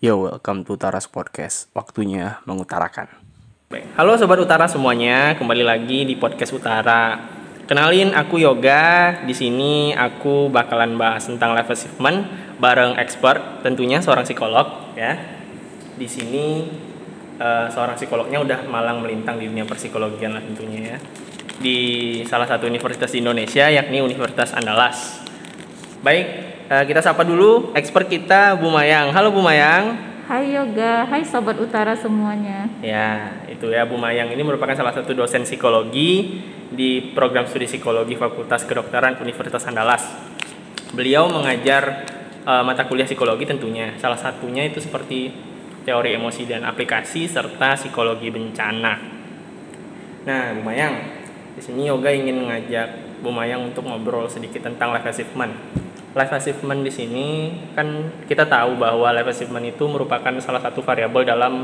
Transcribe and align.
Yo, 0.00 0.16
welcome 0.16 0.64
to 0.64 0.80
Utaras 0.80 1.04
Podcast. 1.04 1.68
Waktunya 1.76 2.40
mengutarakan. 2.48 3.04
Halo 4.00 4.16
sobat 4.16 4.40
Utara 4.40 4.64
semuanya, 4.64 5.36
kembali 5.36 5.60
lagi 5.60 6.08
di 6.08 6.16
podcast 6.16 6.56
Utara. 6.56 7.20
Kenalin 7.68 8.16
aku 8.16 8.40
Yoga. 8.40 9.20
Di 9.28 9.36
sini 9.36 9.92
aku 9.92 10.48
bakalan 10.48 10.96
bahas 10.96 11.28
tentang 11.28 11.52
life 11.52 11.68
achievement 11.68 12.24
bareng 12.56 12.96
expert, 12.96 13.60
tentunya 13.60 14.00
seorang 14.00 14.24
psikolog 14.24 14.96
ya. 14.96 15.20
Di 16.00 16.08
sini 16.08 16.64
eh, 17.36 17.68
seorang 17.68 18.00
psikolognya 18.00 18.40
udah 18.40 18.72
malang 18.72 19.04
melintang 19.04 19.36
di 19.36 19.52
dunia 19.52 19.68
psikologian 19.68 20.32
lah 20.32 20.40
tentunya 20.40 20.96
ya. 20.96 20.98
Di 21.60 21.78
salah 22.24 22.48
satu 22.48 22.64
universitas 22.64 23.12
di 23.12 23.20
Indonesia 23.20 23.68
yakni 23.68 24.00
Universitas 24.00 24.56
Andalas. 24.56 25.20
Baik, 26.00 26.49
eh, 26.70 26.84
kita 26.86 27.02
sapa 27.02 27.26
dulu 27.26 27.74
expert 27.74 28.06
kita 28.06 28.54
Bu 28.54 28.70
Mayang. 28.70 29.10
Halo 29.10 29.34
Bu 29.34 29.42
Mayang. 29.42 29.98
Hai 30.30 30.54
Yoga, 30.54 31.10
hai 31.10 31.26
Sobat 31.26 31.58
Utara 31.58 31.98
semuanya. 31.98 32.70
Ya, 32.78 33.34
itu 33.50 33.66
ya 33.66 33.82
Bu 33.82 33.98
Mayang 33.98 34.30
ini 34.30 34.46
merupakan 34.46 34.78
salah 34.78 34.94
satu 34.94 35.10
dosen 35.10 35.42
psikologi 35.42 36.38
di 36.70 37.10
program 37.10 37.50
studi 37.50 37.66
psikologi 37.66 38.14
Fakultas 38.14 38.62
Kedokteran 38.62 39.18
Universitas 39.18 39.66
Andalas. 39.66 40.06
Beliau 40.94 41.26
mengajar 41.26 42.06
eh, 42.46 42.62
mata 42.62 42.86
kuliah 42.86 43.10
psikologi 43.10 43.42
tentunya. 43.42 43.98
Salah 43.98 44.22
satunya 44.22 44.62
itu 44.62 44.78
seperti 44.78 45.34
teori 45.82 46.14
emosi 46.14 46.46
dan 46.46 46.62
aplikasi 46.62 47.26
serta 47.26 47.74
psikologi 47.74 48.30
bencana. 48.30 48.94
Nah, 50.22 50.54
Bu 50.54 50.62
Mayang, 50.62 50.94
di 51.58 51.62
sini 51.64 51.90
Yoga 51.90 52.14
ingin 52.14 52.38
mengajak 52.38 53.18
Bu 53.18 53.34
Mayang 53.34 53.66
untuk 53.66 53.82
ngobrol 53.82 54.30
sedikit 54.30 54.62
tentang 54.62 54.94
life 54.94 55.10
achievement. 55.10 55.79
Life 56.10 56.34
achievement 56.34 56.82
di 56.82 56.90
sini 56.90 57.26
kan 57.78 57.86
kita 58.26 58.42
tahu 58.42 58.74
bahwa 58.74 59.14
life 59.14 59.30
achievement 59.30 59.62
itu 59.62 59.86
merupakan 59.86 60.34
salah 60.42 60.58
satu 60.58 60.82
variabel 60.82 61.22
dalam 61.22 61.62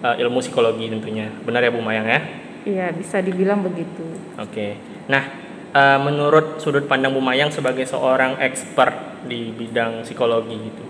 uh, 0.00 0.16
ilmu 0.16 0.40
psikologi 0.40 0.88
tentunya. 0.88 1.28
Benar 1.44 1.60
ya 1.60 1.70
Bu 1.72 1.84
Mayang 1.84 2.08
ya? 2.08 2.20
Iya, 2.64 2.86
bisa 2.96 3.20
dibilang 3.20 3.60
begitu. 3.60 4.08
Oke. 4.40 4.80
Nah, 5.08 5.28
uh, 5.76 6.00
menurut 6.00 6.64
sudut 6.64 6.88
pandang 6.88 7.12
Bu 7.12 7.20
Mayang 7.20 7.52
sebagai 7.52 7.84
seorang 7.84 8.40
expert 8.40 9.24
di 9.28 9.52
bidang 9.52 10.04
psikologi 10.04 10.56
gitu. 10.56 10.84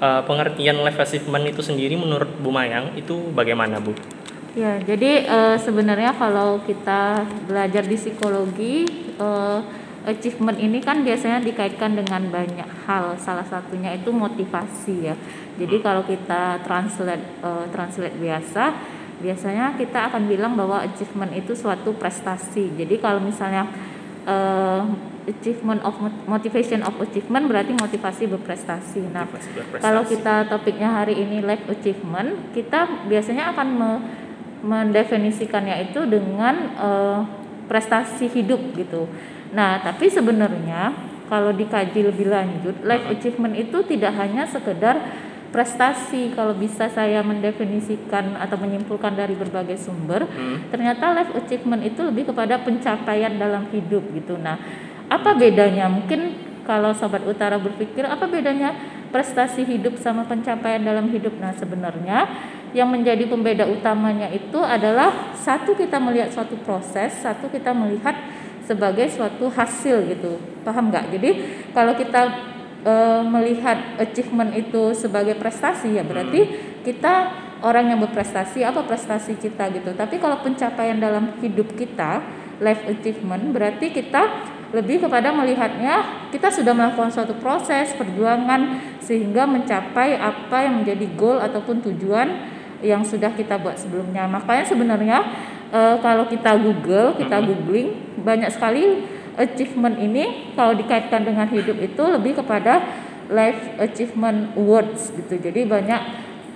uh, 0.00 0.22
pengertian 0.24 0.80
life 0.82 0.98
achievement 0.98 1.44
itu 1.46 1.60
sendiri 1.60 1.94
menurut 1.94 2.28
Bu 2.40 2.50
Mayang 2.50 2.96
itu 2.98 3.30
bagaimana 3.32 3.78
Bu? 3.78 3.92
Ya, 4.54 4.78
jadi 4.78 5.26
eh, 5.26 5.56
sebenarnya 5.58 6.14
kalau 6.14 6.62
kita 6.62 7.26
belajar 7.50 7.82
di 7.90 7.98
psikologi, 7.98 8.86
eh, 9.18 9.58
achievement 10.04 10.60
ini 10.60 10.78
kan 10.84 11.00
biasanya 11.00 11.40
dikaitkan 11.40 11.96
dengan 11.96 12.28
banyak 12.28 12.68
hal. 12.84 13.16
Salah 13.16 13.44
satunya 13.44 13.96
itu 13.96 14.12
motivasi 14.12 15.08
ya. 15.10 15.16
Jadi 15.56 15.80
kalau 15.80 16.04
kita 16.04 16.60
translate 16.62 17.24
eh, 17.40 17.66
translate 17.72 18.16
biasa, 18.20 18.64
biasanya 19.24 19.74
kita 19.80 20.12
akan 20.12 20.28
bilang 20.28 20.52
bahwa 20.54 20.84
achievement 20.84 21.32
itu 21.32 21.56
suatu 21.56 21.96
prestasi. 21.96 22.76
Jadi 22.76 23.00
kalau 23.00 23.18
misalnya 23.18 23.64
eh, 24.28 24.82
achievement 25.24 25.80
of 25.88 25.96
motivation 26.28 26.84
of 26.84 26.92
achievement 27.00 27.48
berarti 27.48 27.72
motivasi 27.72 28.28
berprestasi. 28.28 29.08
Nah, 29.08 29.24
Motivasi 29.24 29.50
berprestasi. 29.56 29.84
kalau 29.84 30.02
kita 30.04 30.34
topiknya 30.52 30.88
hari 31.00 31.16
ini 31.16 31.40
life 31.40 31.64
achievement, 31.64 32.52
kita 32.52 33.08
biasanya 33.08 33.56
akan 33.56 33.68
me- 33.72 34.02
mendefinisikannya 34.64 35.92
itu 35.92 36.04
dengan 36.08 36.54
eh, 36.76 37.20
prestasi 37.68 38.28
hidup 38.28 38.60
gitu. 38.76 39.08
Nah, 39.54 39.78
tapi 39.78 40.10
sebenarnya 40.10 40.90
kalau 41.30 41.54
dikaji 41.54 42.10
lebih 42.10 42.28
lanjut, 42.28 42.82
life 42.82 43.06
achievement 43.08 43.54
itu 43.54 43.80
tidak 43.86 44.12
hanya 44.18 44.44
sekedar 44.50 44.98
prestasi. 45.54 46.34
Kalau 46.34 46.58
bisa 46.58 46.90
saya 46.90 47.22
mendefinisikan 47.22 48.34
atau 48.34 48.58
menyimpulkan 48.58 49.14
dari 49.14 49.38
berbagai 49.38 49.78
sumber, 49.78 50.26
ternyata 50.74 51.14
life 51.14 51.32
achievement 51.38 51.86
itu 51.86 52.02
lebih 52.02 52.34
kepada 52.34 52.58
pencapaian 52.60 53.38
dalam 53.38 53.70
hidup 53.70 54.02
gitu. 54.10 54.34
Nah, 54.34 54.58
apa 55.06 55.38
bedanya? 55.38 55.86
Mungkin 55.86 56.34
kalau 56.66 56.90
sobat 56.96 57.22
utara 57.22 57.54
berpikir 57.60 58.02
apa 58.02 58.26
bedanya 58.26 58.74
prestasi 59.14 59.62
hidup 59.62 59.94
sama 60.02 60.26
pencapaian 60.26 60.82
dalam 60.82 61.06
hidup? 61.14 61.38
Nah, 61.38 61.54
sebenarnya 61.54 62.26
yang 62.74 62.90
menjadi 62.90 63.30
pembeda 63.30 63.70
utamanya 63.70 64.26
itu 64.34 64.58
adalah 64.58 65.30
satu 65.38 65.78
kita 65.78 66.02
melihat 66.02 66.34
suatu 66.34 66.58
proses, 66.66 67.14
satu 67.22 67.46
kita 67.46 67.70
melihat 67.70 68.18
sebagai 68.64 69.06
suatu 69.12 69.48
hasil 69.52 70.08
gitu. 70.08 70.40
Paham 70.64 70.88
nggak? 70.88 71.12
Jadi 71.12 71.30
kalau 71.76 71.92
kita 71.96 72.22
e, 72.84 72.94
melihat 73.28 74.00
achievement 74.00 74.52
itu 74.56 74.96
sebagai 74.96 75.36
prestasi 75.36 75.96
ya 75.96 76.04
berarti 76.04 76.48
kita 76.84 77.44
orang 77.64 77.92
yang 77.92 78.00
berprestasi 78.04 78.64
apa 78.64 78.84
prestasi 78.84 79.36
kita 79.40 79.72
gitu. 79.72 79.92
Tapi 79.96 80.20
kalau 80.20 80.40
pencapaian 80.44 81.00
dalam 81.00 81.36
hidup 81.40 81.72
kita, 81.76 82.20
life 82.60 82.84
achievement 82.88 83.52
berarti 83.52 83.92
kita 83.92 84.52
lebih 84.74 85.06
kepada 85.06 85.30
melihatnya 85.30 86.26
kita 86.34 86.50
sudah 86.50 86.74
melakukan 86.74 87.06
suatu 87.06 87.38
proses 87.38 87.94
perjuangan 87.94 88.82
sehingga 88.98 89.46
mencapai 89.46 90.18
apa 90.18 90.66
yang 90.66 90.82
menjadi 90.82 91.06
goal 91.14 91.38
ataupun 91.38 91.78
tujuan 91.78 92.50
yang 92.82 93.06
sudah 93.06 93.32
kita 93.32 93.56
buat 93.56 93.78
sebelumnya. 93.78 94.26
Makanya 94.26 94.66
sebenarnya 94.66 95.18
eh, 95.72 95.96
kalau 96.02 96.24
kita 96.28 96.58
Google, 96.60 97.16
kita 97.16 97.40
googling 97.44 98.18
banyak 98.20 98.50
sekali 98.52 99.04
achievement 99.34 99.98
ini 99.98 100.54
kalau 100.54 100.74
dikaitkan 100.78 101.26
dengan 101.26 101.50
hidup 101.50 101.76
itu 101.82 102.02
lebih 102.02 102.38
kepada 102.38 102.82
life 103.30 103.78
achievement 103.80 104.52
awards 104.54 105.10
gitu. 105.14 105.40
Jadi 105.40 105.64
banyak 105.64 106.00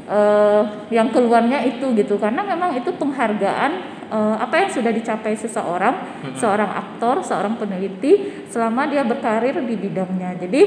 eh, 0.09 0.63
yang 0.93 1.09
keluarnya 1.13 1.65
itu 1.65 1.93
gitu 1.97 2.17
karena 2.17 2.45
memang 2.45 2.77
itu 2.77 2.91
penghargaan 2.95 3.98
eh, 4.09 4.37
apa 4.41 4.55
yang 4.65 4.71
sudah 4.73 4.93
dicapai 4.93 5.37
seseorang, 5.37 6.25
seorang 6.35 6.71
aktor, 6.73 7.21
seorang 7.23 7.61
peneliti 7.61 8.45
selama 8.49 8.89
dia 8.89 9.05
berkarir 9.05 9.57
di 9.63 9.75
bidangnya. 9.77 10.37
Jadi 10.41 10.63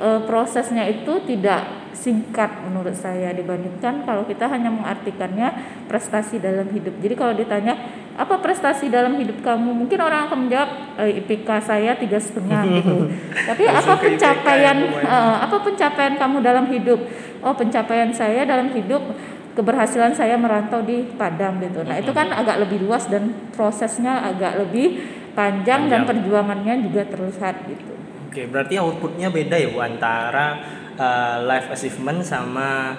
eh, 0.00 0.20
prosesnya 0.24 0.84
itu 0.88 1.20
tidak 1.24 1.86
singkat 1.96 2.62
menurut 2.62 2.94
saya 2.94 3.32
dibandingkan 3.32 4.04
kalau 4.04 4.22
kita 4.28 4.46
hanya 4.46 4.68
mengartikannya 4.68 5.48
prestasi 5.88 6.38
dalam 6.38 6.68
hidup. 6.70 6.92
Jadi 7.00 7.14
kalau 7.16 7.32
ditanya 7.32 7.74
apa 8.14 8.38
prestasi 8.38 8.92
dalam 8.92 9.16
hidup 9.16 9.40
kamu, 9.42 9.72
mungkin 9.72 9.98
orang 9.98 10.28
akan 10.28 10.46
menjawab 10.46 10.70
e, 11.02 11.20
IPK 11.24 11.48
saya 11.64 11.96
tiga 11.96 12.20
setengah 12.20 12.62
gitu. 12.78 13.10
Tapi 13.50 13.64
apa 13.66 13.92
pencapaian 13.98 14.76
ya, 14.76 15.02
ya. 15.02 15.08
eh, 15.08 15.36
apa 15.48 15.56
pencapaian 15.64 16.14
kamu 16.14 16.36
dalam 16.44 16.64
hidup? 16.70 17.00
Oh 17.42 17.52
pencapaian 17.56 18.12
saya 18.12 18.44
dalam 18.46 18.70
hidup 18.70 19.02
keberhasilan 19.56 20.12
saya 20.12 20.36
merantau 20.36 20.84
di 20.84 21.08
Padang 21.16 21.56
gitu. 21.58 21.80
Nah 21.82 21.96
itu 21.96 22.12
kan 22.12 22.28
agak 22.28 22.60
lebih 22.60 22.84
luas 22.84 23.08
dan 23.08 23.32
prosesnya 23.56 24.20
agak 24.22 24.60
lebih 24.60 25.00
panjang, 25.32 25.88
dan 25.88 26.04
Panjang. 26.04 26.08
perjuangannya 26.12 26.74
juga 26.84 27.02
terlihat 27.08 27.54
gitu. 27.64 27.92
Oke, 28.28 28.44
berarti 28.48 28.76
outputnya 28.76 29.32
beda 29.32 29.56
ya 29.56 29.68
Bu 29.72 29.80
antara 29.80 30.60
uh, 30.96 31.40
life 31.44 31.72
achievement 31.72 32.20
sama 32.20 32.92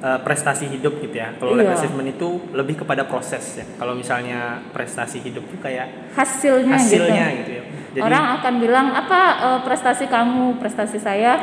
uh, 0.00 0.20
prestasi 0.20 0.68
hidup 0.68 0.96
gitu 1.00 1.12
ya. 1.12 1.36
Kalau 1.36 1.52
life 1.52 1.68
Iya. 1.68 1.76
achievement 1.76 2.08
itu 2.08 2.28
lebih 2.52 2.80
kepada 2.84 3.04
proses 3.04 3.60
ya. 3.60 3.64
Kalau 3.76 3.92
misalnya 3.92 4.64
prestasi 4.72 5.20
hidup 5.20 5.44
itu 5.44 5.60
kayak 5.60 6.12
Hasilnya, 6.16 6.76
hasilnya 6.76 7.24
gitu. 7.28 7.38
gitu, 7.40 7.52
ya. 7.52 7.62
Jadi 7.92 8.00
Orang 8.08 8.24
akan 8.40 8.54
bilang 8.56 8.86
apa 8.96 9.20
eh, 9.44 9.60
prestasi 9.68 10.08
kamu, 10.08 10.56
prestasi 10.56 10.96
saya 10.96 11.36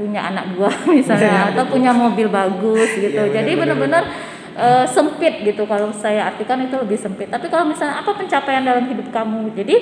punya 0.00 0.32
anak 0.32 0.56
dua 0.56 0.72
misalnya 0.98 1.28
anak 1.28 1.48
atau 1.52 1.64
punya 1.68 1.92
mobil 1.92 2.32
bagus 2.32 2.88
gitu. 2.96 3.20
Iya, 3.20 3.44
Jadi 3.44 3.50
benar-benar. 3.60 4.04
eh, 4.50 4.84
sempit 4.84 5.40
gitu 5.40 5.62
kalau 5.64 5.88
saya 5.94 6.26
artikan 6.26 6.58
itu 6.60 6.74
lebih 6.74 6.98
sempit. 6.98 7.30
Tapi 7.30 7.46
kalau 7.48 7.64
misalnya 7.64 8.02
apa 8.02 8.12
pencapaian 8.12 8.60
dalam 8.60 8.84
hidup 8.88 9.08
kamu? 9.08 9.54
Jadi 9.54 9.74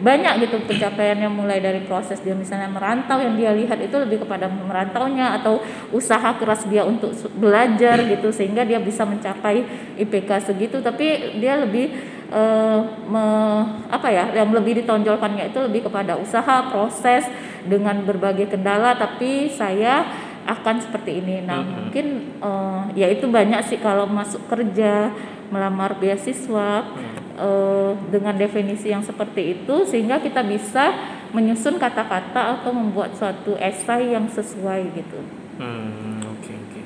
banyak 0.00 0.32
gitu 0.42 0.56
pencapaiannya 0.64 1.28
mulai 1.30 1.62
dari 1.62 1.84
proses 1.84 2.18
dia 2.18 2.34
misalnya 2.34 2.66
merantau 2.66 3.20
yang 3.20 3.36
dia 3.38 3.54
lihat 3.54 3.78
itu 3.78 3.94
lebih 3.94 4.24
kepada 4.26 4.50
merantaunya 4.50 5.38
atau 5.38 5.62
usaha 5.92 6.34
keras 6.34 6.66
dia 6.66 6.82
untuk 6.82 7.14
belajar 7.36 8.02
gitu 8.02 8.34
sehingga 8.34 8.66
dia 8.66 8.82
bisa 8.82 9.06
mencapai 9.06 9.62
IPK 10.02 10.50
segitu 10.50 10.82
tapi 10.82 11.38
dia 11.38 11.54
lebih 11.60 11.94
eh, 12.34 12.80
me- 13.06 13.66
apa 13.86 14.08
ya 14.10 14.34
yang 14.34 14.50
lebih 14.50 14.82
ditonjolkannya 14.82 15.54
itu 15.54 15.58
lebih 15.62 15.86
kepada 15.86 16.18
usaha 16.18 16.56
proses 16.74 17.22
dengan 17.68 18.04
berbagai 18.04 18.52
kendala 18.52 18.96
tapi 18.96 19.48
saya 19.50 20.04
akan 20.44 20.76
seperti 20.80 21.24
ini 21.24 21.44
nah 21.44 21.64
mungkin 21.64 22.36
eh, 22.38 22.82
ya 22.96 23.06
itu 23.08 23.24
banyak 23.28 23.60
sih 23.64 23.80
kalau 23.80 24.04
masuk 24.04 24.44
kerja 24.48 25.12
melamar 25.48 25.96
beasiswa 25.96 26.84
eh, 27.40 27.92
dengan 28.12 28.34
definisi 28.36 28.92
yang 28.92 29.02
seperti 29.02 29.60
itu 29.60 29.88
sehingga 29.88 30.20
kita 30.20 30.44
bisa 30.44 30.92
menyusun 31.34 31.82
kata-kata 31.82 32.60
atau 32.60 32.70
membuat 32.70 33.16
suatu 33.16 33.58
esai 33.58 34.14
yang 34.14 34.30
sesuai 34.30 34.94
gitu 34.94 35.44
Hmm, 35.54 36.18
oke 36.18 36.50
oke. 36.50 36.80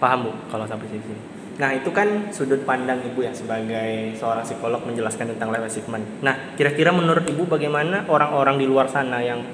Paham 0.00 0.18
Bu 0.24 0.30
kalau 0.48 0.64
sampai 0.64 0.88
sini. 0.88 1.16
Nah, 1.60 1.76
itu 1.76 1.92
kan 1.92 2.32
sudut 2.32 2.64
pandang 2.64 3.04
Ibu 3.04 3.20
ya 3.20 3.32
sebagai 3.36 4.16
seorang 4.16 4.40
psikolog 4.40 4.80
menjelaskan 4.88 5.36
tentang 5.36 5.52
life 5.52 5.68
achievement. 5.68 6.04
Nah, 6.24 6.56
kira-kira 6.56 6.88
menurut 6.88 7.28
Ibu 7.28 7.44
bagaimana 7.44 8.08
orang-orang 8.08 8.56
di 8.56 8.64
luar 8.64 8.88
sana 8.88 9.20
yang 9.20 9.44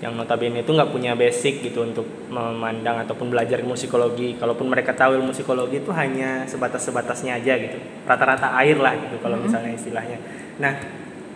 yang 0.00 0.16
notabene 0.16 0.64
itu 0.64 0.72
nggak 0.72 0.90
punya 0.96 1.12
basic 1.12 1.60
gitu 1.60 1.84
untuk 1.84 2.08
memandang 2.32 3.04
ataupun 3.04 3.28
belajar 3.28 3.60
ilmu 3.60 3.76
psikologi. 3.76 4.32
Kalaupun 4.40 4.72
mereka 4.72 4.96
tahu 4.96 5.20
ilmu 5.20 5.36
psikologi 5.36 5.84
itu 5.84 5.92
hanya 5.92 6.48
sebatas-sebatasnya 6.48 7.36
aja 7.36 7.60
gitu. 7.60 7.76
Rata-rata 8.08 8.56
air 8.64 8.80
lah 8.80 8.96
gitu 8.96 9.20
kalau 9.20 9.36
misalnya 9.36 9.76
istilahnya. 9.76 10.16
Nah, 10.56 10.72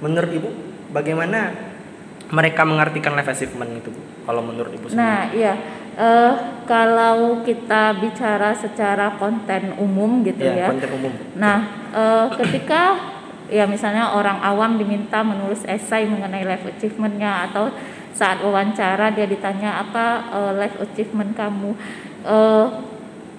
menurut 0.00 0.32
Ibu 0.32 0.48
bagaimana 0.96 1.52
mereka 2.32 2.64
mengartikan 2.64 3.12
life 3.12 3.28
achievement 3.28 3.84
itu 3.84 3.92
Bu? 3.92 4.00
Kalau 4.24 4.40
menurut 4.40 4.72
Ibu 4.72 4.86
sendiri? 4.88 5.04
Nah, 5.04 5.22
iya. 5.36 5.54
Eh, 5.94 6.32
kalau 6.64 7.44
kita 7.44 8.00
bicara 8.00 8.56
secara 8.56 9.12
konten 9.20 9.76
umum 9.76 10.24
gitu 10.24 10.40
ya, 10.40 10.66
ya. 10.66 10.68
konten 10.72 10.90
umum. 10.96 11.12
Nah, 11.36 11.58
eh, 11.92 12.26
ketika 12.40 13.12
ya 13.52 13.68
misalnya 13.68 14.16
orang 14.16 14.40
awam 14.40 14.80
diminta 14.80 15.20
menulis 15.20 15.62
esai 15.68 16.08
mengenai 16.08 16.48
life 16.48 16.64
achievementnya 16.64 17.52
atau 17.52 17.68
saat 18.14 18.40
wawancara 18.40 19.10
dia 19.10 19.26
ditanya 19.26 19.82
apa 19.82 20.06
eh, 20.32 20.52
life 20.56 20.78
achievement 20.78 21.34
kamu, 21.34 21.74
Eh, 22.24 22.66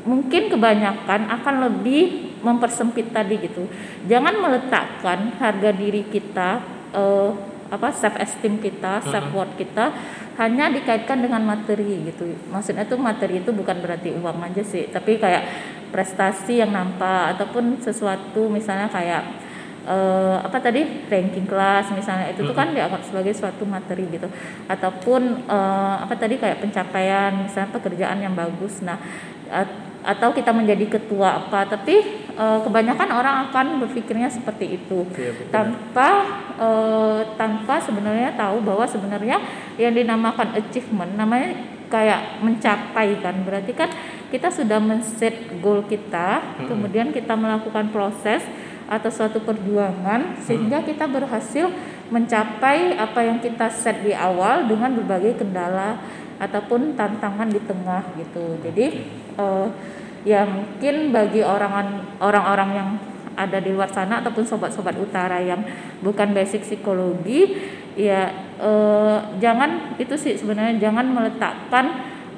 mungkin 0.05 0.53
kebanyakan 0.53 1.25
akan 1.33 1.55
lebih 1.65 2.37
mempersempit 2.45 3.09
tadi 3.09 3.41
gitu. 3.41 3.65
Jangan 4.05 4.37
meletakkan 4.37 5.33
harga 5.41 5.73
diri 5.73 6.05
kita, 6.05 6.61
eh, 6.93 7.29
apa 7.73 7.89
self 7.89 8.13
esteem 8.21 8.61
kita, 8.61 9.01
self 9.09 9.33
worth 9.33 9.57
kita 9.57 9.89
hanya 10.37 10.69
dikaitkan 10.69 11.25
dengan 11.25 11.41
materi 11.41 12.05
gitu. 12.05 12.29
Maksudnya 12.53 12.85
tuh 12.85 13.01
materi 13.01 13.41
itu 13.41 13.49
bukan 13.49 13.81
berarti 13.81 14.13
uang 14.13 14.37
aja 14.45 14.61
sih, 14.61 14.85
tapi 14.93 15.17
kayak 15.17 15.49
prestasi 15.89 16.61
yang 16.61 16.69
nampak 16.69 17.33
ataupun 17.33 17.81
sesuatu 17.81 18.45
misalnya 18.45 18.85
kayak 18.93 19.25
eh, 19.85 20.37
apa 20.41 20.57
tadi 20.57 21.05
ranking 21.07 21.45
kelas 21.45 21.93
misalnya 21.93 22.33
itu 22.33 22.41
tuh 22.41 22.55
kan 22.57 22.73
dianggap 22.73 23.01
sebagai 23.05 23.33
suatu 23.37 23.63
materi 23.63 24.09
gitu. 24.09 24.27
Ataupun 24.65 25.45
eh, 25.45 25.95
apa 26.01 26.13
tadi 26.17 26.41
kayak 26.41 26.61
pencapaian 26.65 27.45
misalnya 27.45 27.69
pekerjaan 27.71 28.17
yang 28.19 28.33
bagus. 28.33 28.81
Nah 28.81 28.97
at- 29.49 29.85
atau 30.05 30.29
kita 30.29 30.53
menjadi 30.53 30.85
ketua 30.85 31.41
apa 31.41 31.65
tapi 31.65 31.97
eh, 32.29 32.59
kebanyakan 32.61 33.09
orang 33.09 33.35
akan 33.49 33.65
berpikirnya 33.85 34.29
seperti 34.29 34.77
itu. 34.77 35.05
Betul. 35.09 35.49
tanpa 35.49 36.09
eh, 36.61 37.19
tanpa 37.37 37.81
sebenarnya 37.81 38.37
tahu 38.37 38.61
bahwa 38.61 38.85
sebenarnya 38.85 39.37
yang 39.81 39.93
dinamakan 39.97 40.53
achievement 40.57 41.17
namanya 41.17 41.57
kayak 41.89 42.41
mencapai 42.41 43.17
kan. 43.21 43.33
Berarti 43.45 43.73
kan 43.73 43.89
kita 44.29 44.49
sudah 44.49 44.81
men-set 44.81 45.61
goal 45.61 45.85
kita 45.85 46.41
kemudian 46.67 47.13
kita 47.13 47.37
melakukan 47.37 47.87
proses 47.93 48.43
atau 48.85 49.09
suatu 49.09 49.41
perjuangan 49.41 50.37
sehingga 50.45 50.85
kita 50.85 51.09
berhasil 51.09 51.69
mencapai 52.13 52.93
apa 52.93 53.19
yang 53.25 53.41
kita 53.41 53.65
set 53.69 54.05
di 54.05 54.13
awal 54.13 54.69
dengan 54.69 54.93
berbagai 54.93 55.41
kendala 55.41 55.97
ataupun 56.37 56.93
tantangan 56.93 57.49
di 57.49 57.61
tengah 57.65 58.03
gitu. 58.19 58.61
Jadi 58.61 58.85
eh, 59.41 59.67
ya 60.25 60.45
mungkin 60.45 61.09
bagi 61.09 61.41
orang 61.41 62.01
orang-orang 62.21 62.69
yang 62.73 62.89
ada 63.35 63.59
di 63.59 63.75
luar 63.75 63.91
sana 63.91 64.23
ataupun 64.23 64.47
sobat-sobat 64.47 64.95
utara 64.95 65.43
yang 65.43 65.59
bukan 65.99 66.31
basic 66.31 66.63
psikologi 66.63 67.57
ya 67.99 68.31
eh, 68.59 69.17
jangan 69.37 69.95
itu 69.99 70.15
sih 70.15 70.39
sebenarnya 70.39 70.79
jangan 70.79 71.05
meletakkan 71.11 71.85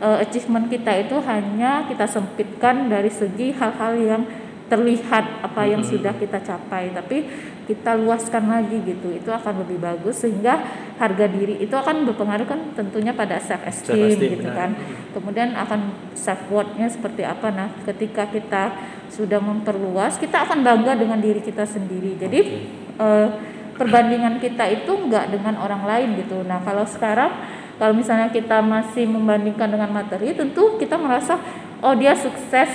eh, 0.01 0.17
achievement 0.25 0.67
kita 0.67 1.05
itu 1.05 1.21
hanya 1.23 1.85
kita 1.85 2.05
sempitkan 2.09 2.89
dari 2.89 3.09
segi 3.13 3.53
hal-hal 3.53 3.93
yang 3.97 4.23
terlihat 4.67 5.43
apa 5.43 5.63
yang 5.63 5.79
sudah 5.79 6.11
kita 6.19 6.43
capai 6.43 6.91
tapi 6.91 7.23
kita 7.67 7.95
luaskan 7.99 8.47
lagi 8.51 8.79
gitu. 8.83 9.11
Itu 9.11 9.31
akan 9.31 9.63
lebih 9.63 9.79
bagus 9.79 10.23
sehingga 10.23 10.59
harga 10.99 11.25
diri 11.27 11.59
itu 11.59 11.71
akan 11.71 12.07
berpengaruh 12.07 12.47
kan 12.47 12.59
tentunya 12.75 13.11
pada 13.11 13.39
self 13.39 13.63
esteem 13.67 14.15
gitu 14.15 14.47
benar. 14.47 14.55
kan. 14.55 14.69
Kemudian 15.15 15.55
akan 15.55 16.11
self 16.15 16.47
worth-nya 16.51 16.87
seperti 16.91 17.23
apa. 17.23 17.47
Nah 17.51 17.67
ketika 17.87 18.27
kita 18.27 18.75
sudah 19.07 19.39
memperluas 19.39 20.19
kita 20.19 20.43
akan 20.43 20.63
bangga 20.63 20.99
dengan 20.99 21.19
diri 21.19 21.39
kita 21.39 21.63
sendiri. 21.63 22.19
Jadi 22.19 22.39
eh, 22.99 23.27
perbandingan 23.75 24.39
kita 24.43 24.67
itu 24.67 24.91
enggak 24.91 25.31
dengan 25.31 25.59
orang 25.59 25.87
lain 25.87 26.19
gitu. 26.19 26.43
Nah 26.43 26.59
kalau 26.63 26.83
sekarang 26.83 27.31
kalau 27.77 27.93
misalnya 27.93 28.33
kita 28.33 28.59
masih 28.59 29.05
membandingkan 29.05 29.69
dengan 29.69 29.93
materi 29.93 30.33
tentu 30.33 30.75
kita 30.81 30.97
merasa 30.97 31.37
oh 31.79 31.93
dia 31.93 32.17
sukses 32.17 32.69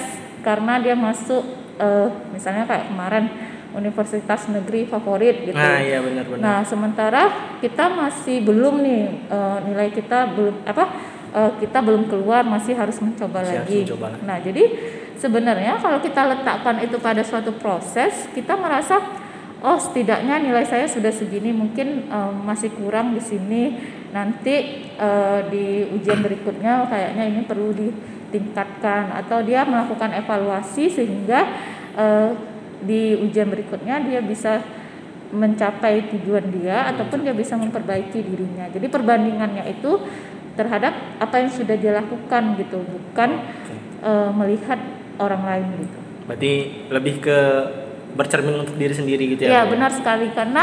karena 0.46 0.78
dia 0.78 0.94
masuk 0.94 1.61
eh, 1.76 2.08
misalnya 2.32 2.64
kayak 2.64 2.90
kemarin 2.90 3.24
universitas 3.72 4.52
negeri 4.52 4.84
favorit 4.84 5.48
gitu 5.48 5.56
Nah, 5.56 5.80
iya 5.80 6.04
benar-benar. 6.04 6.40
Nah, 6.44 6.58
sementara 6.60 7.22
kita 7.58 7.88
masih 7.88 8.44
belum 8.44 8.84
nih 8.84 9.02
eh, 9.32 9.58
nilai 9.64 9.88
kita 9.88 10.36
belum 10.36 10.60
apa 10.68 10.84
eh, 11.32 11.50
kita 11.60 11.78
belum 11.80 12.04
keluar 12.08 12.44
masih 12.44 12.76
harus 12.76 13.00
mencoba 13.00 13.40
Masih 13.40 13.56
harus 13.56 13.68
lagi. 13.68 13.78
mencoba 13.88 14.06
lagi. 14.12 14.22
Nah, 14.28 14.38
jadi 14.44 14.64
sebenarnya 15.16 15.72
kalau 15.80 15.98
kita 16.00 16.22
letakkan 16.28 16.76
itu 16.84 16.96
pada 17.00 17.22
suatu 17.24 17.56
proses, 17.56 18.28
kita 18.36 18.58
merasa 18.60 19.00
oh 19.62 19.78
setidaknya 19.78 20.42
nilai 20.42 20.66
saya 20.66 20.84
sudah 20.84 21.08
segini, 21.08 21.54
mungkin 21.54 22.12
eh, 22.12 22.32
masih 22.44 22.76
kurang 22.76 23.16
di 23.16 23.22
sini. 23.24 23.62
Nanti 24.12 24.84
eh, 24.92 25.40
di 25.48 25.88
ujian 25.88 26.20
berikutnya 26.20 26.84
kayaknya 26.84 27.24
ini 27.24 27.40
perlu 27.48 27.72
ditingkatkan 28.32 29.12
atau 29.12 29.44
dia 29.44 29.68
melakukan 29.68 30.16
evaluasi 30.16 30.88
sehingga 30.88 31.44
eh, 31.92 32.32
di 32.80 33.12
ujian 33.20 33.52
berikutnya 33.52 34.00
dia 34.08 34.24
bisa 34.24 34.64
mencapai 35.32 36.08
tujuan 36.12 36.48
dia 36.52 36.88
ataupun 36.92 37.24
dia 37.24 37.36
bisa 37.36 37.56
memperbaiki 37.60 38.24
dirinya. 38.24 38.68
Jadi 38.72 38.88
perbandingannya 38.88 39.68
itu 39.68 40.00
terhadap 40.56 40.92
apa 41.20 41.40
yang 41.40 41.48
sudah 41.52 41.76
dia 41.76 41.92
lakukan 41.92 42.56
gitu, 42.56 42.80
bukan 42.80 43.30
eh, 44.00 44.30
melihat 44.32 44.80
orang 45.20 45.44
lain 45.44 45.66
gitu. 45.84 45.98
Berarti 46.28 46.52
lebih 46.88 47.14
ke 47.20 47.38
bercermin 48.12 48.60
untuk 48.60 48.76
diri 48.76 48.92
sendiri 48.92 49.24
gitu 49.36 49.48
Ya 49.48 49.64
ya. 49.64 49.68
Bu? 49.68 49.76
benar 49.76 49.88
sekali 49.92 50.32
karena 50.32 50.62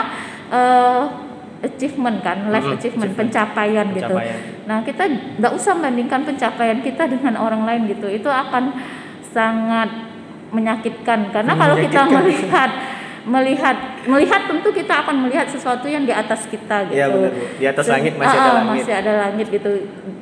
eh, 0.54 1.29
achievement 1.60 2.24
kan, 2.24 2.48
life 2.50 2.64
Mm-mm, 2.66 2.78
achievement, 2.80 3.12
achievement. 3.12 3.30
pencapaian, 3.32 3.86
gitu. 3.92 4.16
Pencapaian. 4.16 4.40
Nah 4.66 4.78
kita 4.84 5.04
nggak 5.40 5.54
usah 5.56 5.72
membandingkan 5.76 6.22
pencapaian 6.24 6.80
kita 6.80 7.04
dengan 7.12 7.36
orang 7.36 7.68
lain 7.68 7.82
gitu, 7.92 8.08
itu 8.08 8.30
akan 8.32 8.74
sangat 9.30 10.10
menyakitkan 10.50 11.30
karena 11.30 11.54
kalau 11.54 11.78
kita 11.78 12.10
melihat 12.10 12.70
melihat 13.30 13.78
melihat 14.10 14.50
tentu 14.50 14.74
kita 14.74 15.06
akan 15.06 15.30
melihat 15.30 15.46
sesuatu 15.46 15.86
yang 15.86 16.02
di 16.02 16.10
atas 16.10 16.50
kita 16.50 16.90
gitu. 16.90 16.98
Iya, 16.98 17.08
benar. 17.14 17.32
Di 17.62 17.66
atas 17.70 17.86
langit 17.86 18.14
masih 18.18 18.38
Ah, 18.38 18.42
ada 18.42 18.50
ah, 18.50 18.56
langit. 18.58 18.82
Masih 18.82 18.96
ada 18.98 19.12
langit 19.22 19.48
gitu. 19.54 19.70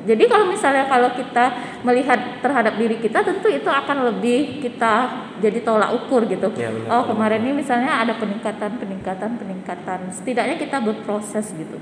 Jadi 0.03 0.23
kalau 0.27 0.45
misalnya 0.51 0.83
kalau 0.91 1.09
kita 1.15 1.45
melihat 1.87 2.19
terhadap 2.43 2.73
diri 2.75 2.99
kita 2.99 3.23
tentu 3.23 3.47
itu 3.47 3.69
akan 3.71 3.97
lebih 4.11 4.59
kita 4.59 4.93
jadi 5.39 5.59
tolak 5.63 5.95
ukur 5.95 6.27
gitu. 6.27 6.51
Iya, 6.59 6.69
benar, 6.75 6.91
oh 6.91 7.03
kemarin 7.07 7.39
ini 7.47 7.63
misalnya 7.63 8.03
ada 8.03 8.13
peningkatan 8.19 8.75
peningkatan 8.75 9.31
peningkatan. 9.39 9.99
Setidaknya 10.11 10.59
kita 10.59 10.83
berproses 10.83 11.55
gitu. 11.55 11.79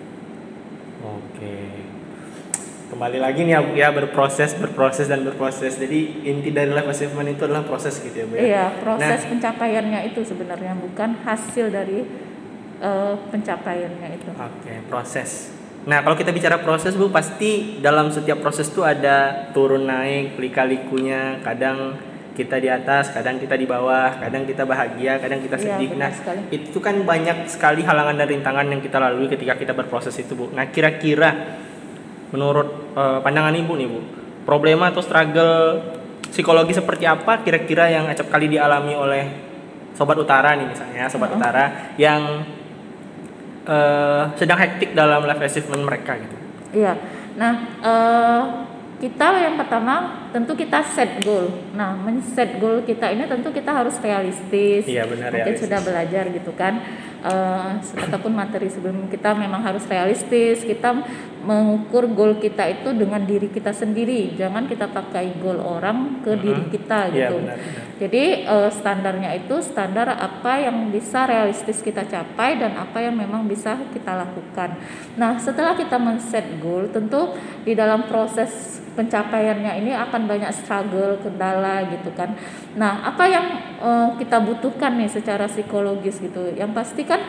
Oke. 1.02 1.85
Kembali 2.96 3.20
lagi 3.20 3.44
nih 3.44 3.52
ya, 3.52 3.62
ya 3.76 3.90
berproses, 3.92 4.56
berproses 4.56 5.12
dan 5.12 5.28
berproses. 5.28 5.76
Jadi 5.76 6.24
inti 6.24 6.48
dari 6.48 6.72
life 6.72 6.88
achievement 6.88 7.28
itu 7.28 7.44
adalah 7.44 7.68
proses 7.68 8.00
gitu 8.00 8.16
ya, 8.16 8.24
Bu. 8.24 8.34
ya? 8.34 8.40
Iya 8.40 8.66
proses 8.80 9.20
Nah, 9.20 9.30
pencapaiannya 9.36 10.00
itu 10.08 10.24
sebenarnya 10.24 10.80
bukan 10.80 11.20
hasil 11.20 11.76
dari 11.76 12.08
eh, 12.80 13.14
pencapaiannya 13.20 14.08
itu. 14.16 14.32
Oke, 14.32 14.80
proses. 14.88 15.52
Nah, 15.84 16.08
kalau 16.08 16.16
kita 16.16 16.32
bicara 16.32 16.64
proses, 16.64 16.96
Bu, 16.96 17.12
pasti 17.12 17.84
dalam 17.84 18.16
setiap 18.16 18.40
proses 18.40 18.72
itu 18.72 18.80
ada 18.80 19.52
turun 19.52 19.84
naik, 19.84 20.40
lika-likunya. 20.40 21.44
Kadang 21.44 22.00
kita 22.32 22.64
di 22.64 22.72
atas, 22.72 23.12
kadang 23.12 23.44
kita 23.44 23.60
di 23.60 23.68
bawah, 23.68 24.24
kadang 24.24 24.48
kita 24.48 24.64
bahagia, 24.64 25.20
kadang 25.20 25.44
kita 25.44 25.60
Iya, 25.60 25.76
sedih. 25.76 25.88
benar 25.92 26.12
nah, 26.12 26.16
sekali. 26.16 26.40
itu 26.48 26.78
kan 26.80 26.96
banyak 27.04 27.44
sekali 27.52 27.84
halangan 27.84 28.16
dan 28.16 28.28
rintangan 28.32 28.72
yang 28.72 28.80
kita 28.80 29.04
lalui 29.04 29.28
ketika 29.28 29.60
kita 29.60 29.76
berproses 29.76 30.16
itu, 30.16 30.32
Bu. 30.32 30.48
Nah, 30.56 30.72
kira-kira 30.72 31.60
menurut 32.32 32.85
eh, 32.96 33.20
pandangan 33.20 33.54
Ibu 33.54 33.74
nih, 33.76 33.88
Bu, 33.92 34.00
problema 34.48 34.90
atau 34.90 35.04
struggle 35.04 35.84
psikologi 36.32 36.76
seperti 36.76 37.08
apa 37.08 37.44
kira-kira 37.44 37.88
yang 37.88 38.08
acap 38.12 38.28
kali 38.28 38.52
dialami 38.52 38.94
oleh 38.96 39.24
sobat 39.96 40.20
utara 40.20 40.56
nih 40.56 40.68
misalnya, 40.68 41.08
sobat 41.08 41.32
Mm-mm. 41.32 41.40
utara 41.40 41.66
yang 41.96 42.44
eh, 43.68 44.24
sedang 44.36 44.60
hektik 44.60 44.92
dalam 44.92 45.24
life 45.24 45.44
achievement 45.44 45.84
mereka 45.84 46.20
gitu. 46.20 46.36
Iya. 46.76 46.94
Nah, 47.36 47.54
eh, 47.84 48.44
kita 48.96 49.28
yang 49.44 49.60
pertama 49.60 50.26
tentu 50.32 50.56
kita 50.56 50.80
set 50.84 51.20
goal. 51.24 51.52
Nah, 51.76 51.96
men-set 52.00 52.60
goal 52.64 52.80
kita 52.88 53.12
ini 53.12 53.28
tentu 53.28 53.52
kita 53.52 53.72
harus 53.76 53.96
realistis. 54.00 54.88
Iya, 54.88 55.04
benar, 55.04 55.36
Mungkin 55.36 55.52
realistis. 55.52 55.68
sudah 55.68 55.80
belajar 55.84 56.24
gitu 56.32 56.52
kan. 56.56 56.80
Eh, 57.26 57.72
ataupun 58.06 58.38
materi 58.38 58.70
sebelum 58.70 59.10
kita 59.10 59.34
memang 59.34 59.66
harus 59.66 59.82
realistis. 59.90 60.62
Kita 60.62 60.94
mengukur 61.42 62.06
goal 62.14 62.38
kita 62.38 62.70
itu 62.70 62.94
dengan 62.94 63.26
diri 63.26 63.50
kita 63.50 63.74
sendiri. 63.74 64.38
Jangan 64.38 64.70
kita 64.70 64.94
pakai 64.94 65.34
goal 65.42 65.58
orang 65.58 66.22
ke 66.22 66.38
diri 66.38 66.70
kita 66.70 67.10
Iya, 67.10 67.34
gitu. 67.34 67.38
benar, 67.42 67.58
benar. 67.58 67.84
Jadi 67.98 68.24
eh, 68.46 68.70
standarnya 68.70 69.30
itu 69.42 69.56
standar 69.66 70.14
apa 70.14 70.54
yang 70.70 70.94
bisa 70.94 71.26
realistis 71.26 71.82
kita 71.82 72.06
capai 72.06 72.62
dan 72.62 72.78
apa 72.78 73.02
yang 73.02 73.18
memang 73.18 73.50
bisa 73.50 73.74
kita 73.90 74.14
lakukan. 74.14 74.78
Nah, 75.18 75.42
setelah 75.42 75.74
kita 75.74 75.98
men-set 75.98 76.62
goal, 76.62 76.94
tentu 76.94 77.34
di 77.66 77.74
dalam 77.74 78.06
proses 78.06 78.85
pencapaiannya 78.96 79.84
ini 79.84 79.92
akan 79.92 80.26
banyak 80.26 80.50
struggle, 80.56 81.20
kendala 81.20 81.84
gitu 81.92 82.10
kan. 82.16 82.34
Nah, 82.80 83.06
apa 83.06 83.28
yang 83.28 83.46
eh, 83.84 84.10
kita 84.24 84.40
butuhkan 84.42 84.96
nih 84.96 85.12
secara 85.12 85.46
psikologis 85.46 86.24
gitu? 86.24 86.56
Yang 86.56 86.72
pasti 86.72 87.04
kan 87.04 87.22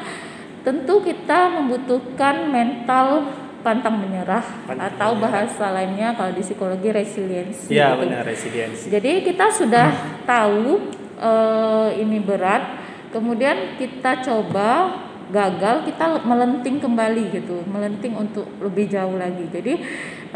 tentu 0.63 1.03
kita 1.03 1.51
membutuhkan 1.59 2.51
mental 2.51 3.27
pantang 3.67 3.99
menyerah 3.99 4.47
Pantang 4.63 4.95
atau 4.95 5.11
menyerah. 5.19 5.23
bahasa 5.27 5.67
lainnya 5.75 6.15
kalau 6.15 6.31
di 6.31 6.43
psikologi 6.47 6.89
resiliensi. 6.95 7.75
Iya 7.75 7.99
gitu. 7.99 8.01
benar 8.07 8.23
resiliensi. 8.23 8.87
Jadi 8.87 9.13
kita 9.27 9.47
sudah 9.51 9.87
tahu 10.23 10.87
eh, 11.19 11.89
ini 11.99 12.23
berat, 12.23 12.63
kemudian 13.11 13.75
kita 13.75 14.23
coba 14.23 15.03
gagal, 15.27 15.91
kita 15.91 16.23
melenting 16.23 16.79
kembali 16.79 17.35
gitu, 17.35 17.67
melenting 17.67 18.15
untuk 18.15 18.47
lebih 18.63 18.87
jauh 18.87 19.19
lagi. 19.19 19.51
Jadi 19.51 19.75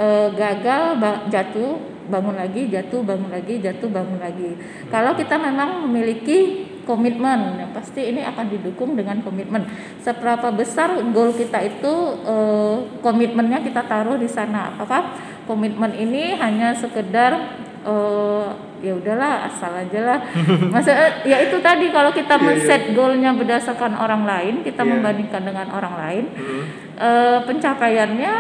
eh, 0.01 0.29
gagal 0.33 0.97
ba- 0.97 1.29
jatuh, 1.29 1.77
bangun 2.09 2.35
lagi, 2.35 2.67
jatuh, 2.67 3.05
bangun 3.05 3.29
lagi, 3.29 3.61
jatuh, 3.61 3.87
bangun 3.87 4.17
lagi. 4.17 4.57
Kalau 4.89 5.13
kita 5.13 5.37
memang 5.37 5.85
memiliki 5.85 6.39
komitmen, 6.83 7.61
yang 7.61 7.71
pasti 7.71 8.09
ini 8.09 8.25
akan 8.25 8.49
didukung 8.49 8.97
dengan 8.97 9.21
komitmen. 9.21 9.63
Seberapa 10.01 10.51
besar 10.51 10.91
goal 11.13 11.31
kita 11.31 11.61
itu 11.61 11.93
eh, 12.25 12.77
komitmennya 12.99 13.61
kita 13.61 13.85
taruh 13.85 14.17
di 14.17 14.27
sana. 14.27 14.73
Apakah 14.73 15.15
komitmen 15.45 15.93
ini 15.93 16.35
hanya 16.35 16.73
sekedar 16.73 17.61
eh 17.81 18.49
ya 18.81 18.93
udahlah 18.93 19.45
asal 19.45 19.73
aja 19.73 20.01
lah 20.01 20.19
masa 20.73 20.93
ya 21.23 21.41
itu 21.41 21.61
tadi 21.61 21.89
kalau 21.89 22.09
kita 22.11 22.37
men-set 22.37 22.93
goalnya 22.93 23.33
berdasarkan 23.33 23.93
orang 23.95 24.25
lain 24.25 24.55
kita 24.61 24.85
Iya. 24.85 24.91
membandingkan 24.91 25.43
dengan 25.43 25.69
orang 25.69 25.95
lain 25.97 26.25
Hmm. 26.29 26.63
eh, 26.97 27.39
pencapaiannya 27.41 28.35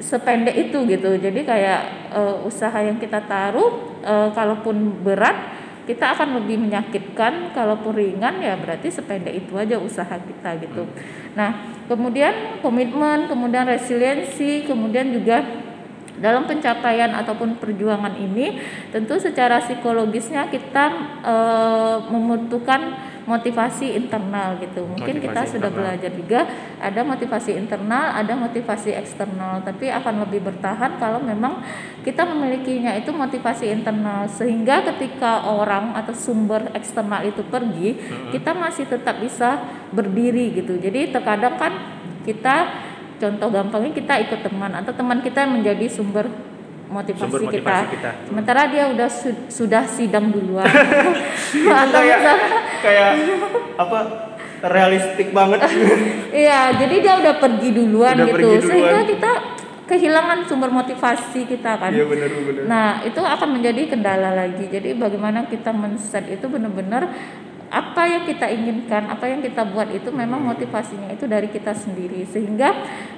sependek 0.00 0.56
itu 0.56 0.78
gitu. 0.88 1.16
Jadi 1.16 1.40
kayak 1.44 1.80
eh, 2.12 2.36
usaha 2.46 2.76
yang 2.80 3.00
kita 3.00 3.24
taruh 3.24 4.00
eh, 4.04 4.28
kalaupun 4.32 5.02
berat 5.04 5.56
kita 5.86 6.18
akan 6.18 6.42
lebih 6.42 6.58
menyakitkan. 6.60 7.54
Kalaupun 7.54 7.94
ringan 7.94 8.42
ya 8.42 8.58
berarti 8.58 8.90
sependek 8.92 9.46
itu 9.46 9.52
aja 9.56 9.78
usaha 9.80 10.16
kita 10.18 10.58
gitu. 10.60 10.84
Nah 11.38 11.76
kemudian 11.86 12.60
komitmen 12.60 13.30
kemudian 13.30 13.64
resiliensi 13.64 14.66
kemudian 14.66 15.14
juga 15.14 15.42
dalam 16.16 16.48
pencapaian 16.48 17.12
ataupun 17.12 17.60
perjuangan 17.60 18.16
ini 18.16 18.56
tentu 18.88 19.20
secara 19.20 19.60
psikologisnya 19.60 20.48
kita 20.48 20.84
eh, 21.24 21.96
membutuhkan 22.08 23.14
motivasi 23.26 23.98
internal 23.98 24.54
gitu. 24.62 24.86
Mungkin 24.86 25.18
kita 25.18 25.42
Motivasi 25.42 25.52
sudah 25.58 25.70
internal. 25.70 25.78
belajar 25.82 26.10
juga 26.14 26.40
ada 26.78 27.00
motivasi 27.02 27.50
internal 27.58 28.04
ada 28.14 28.32
motivasi 28.38 28.90
eksternal. 28.94 29.66
Tapi 29.66 29.90
akan 29.90 30.14
lebih 30.24 30.46
bertahan 30.46 30.96
kalau 31.02 31.18
memang 31.18 31.60
kita 32.06 32.22
memilikinya 32.22 32.94
itu 32.94 33.10
motivasi 33.10 33.74
internal. 33.74 34.30
Sehingga 34.30 34.86
ketika 34.94 35.42
orang 35.42 35.98
atau 35.98 36.14
sumber 36.14 36.70
eksternal 36.72 37.26
itu 37.26 37.42
pergi 37.42 37.98
kita 38.30 38.54
masih 38.54 38.86
tetap 38.86 39.18
bisa 39.18 39.58
berdiri 39.90 40.54
gitu. 40.54 40.78
Jadi 40.78 41.10
terkadang 41.10 41.58
kan 41.58 41.72
kita 42.22 42.70
contoh 43.18 43.48
gampangnya 43.50 43.92
kita 43.96 44.14
ikut 44.22 44.40
teman 44.44 44.72
atau 44.76 44.92
teman 44.94 45.18
kita 45.24 45.48
menjadi 45.48 45.88
sumber 45.90 46.28
motivasi, 46.86 47.22
Sumber 47.22 47.40
motivasi 47.44 47.84
kita. 47.90 47.92
kita. 47.92 48.10
Sementara 48.26 48.60
dia 48.66 48.84
udah 48.88 49.08
su- 49.10 49.44
sudah 49.48 49.82
sidang 49.84 50.30
duluan. 50.30 50.66
atau 51.84 52.00
kayak 52.00 52.38
kayak 52.80 53.10
apa 53.76 53.98
realistik 54.64 55.30
banget. 55.30 55.60
Iya, 56.36 56.76
jadi 56.76 56.96
dia 57.00 57.14
udah 57.16 57.34
pergi 57.40 57.70
duluan 57.72 58.12
Udah 58.12 58.26
gitu. 58.28 58.34
pergi 58.36 58.46
duluan. 58.60 58.68
Sehingga 58.68 59.00
kita 59.08 59.30
kehilangan 59.86 60.38
sumber 60.44 60.68
motivasi 60.68 61.40
kita 61.46 61.80
kan. 61.80 61.88
Iya 61.94 62.04
benar 62.04 62.28
benar. 62.28 62.62
Nah, 62.66 62.88
itu 63.00 63.20
akan 63.22 63.48
menjadi 63.56 63.82
kendala 63.88 64.34
lagi. 64.34 64.68
Jadi 64.68 64.98
bagaimana 64.98 65.46
kita 65.46 65.70
men-set 65.72 66.28
itu 66.28 66.44
benar-benar 66.44 67.08
apa 67.66 68.02
yang 68.06 68.22
kita 68.22 68.46
inginkan, 68.46 69.10
apa 69.10 69.26
yang 69.26 69.42
kita 69.42 69.66
buat 69.66 69.90
itu 69.90 70.08
memang 70.14 70.38
motivasinya 70.38 71.10
itu 71.10 71.26
dari 71.26 71.50
kita 71.50 71.74
sendiri. 71.74 72.22
Sehingga 72.22 72.70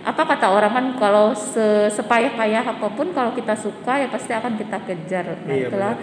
apa 0.05 0.23
kata 0.25 0.49
orang 0.49 0.73
kan 0.73 0.87
kalau 0.97 1.37
se 1.37 1.93
sepayah-payah 1.93 2.65
apa 2.65 2.89
pun 2.89 3.13
kalau 3.13 3.37
kita 3.37 3.53
suka 3.53 4.01
ya 4.01 4.09
pasti 4.09 4.33
akan 4.33 4.57
kita 4.57 4.81
kejar. 4.89 5.27
Nah, 5.45 5.53
Iya, 5.53 5.69
itulah 5.69 5.95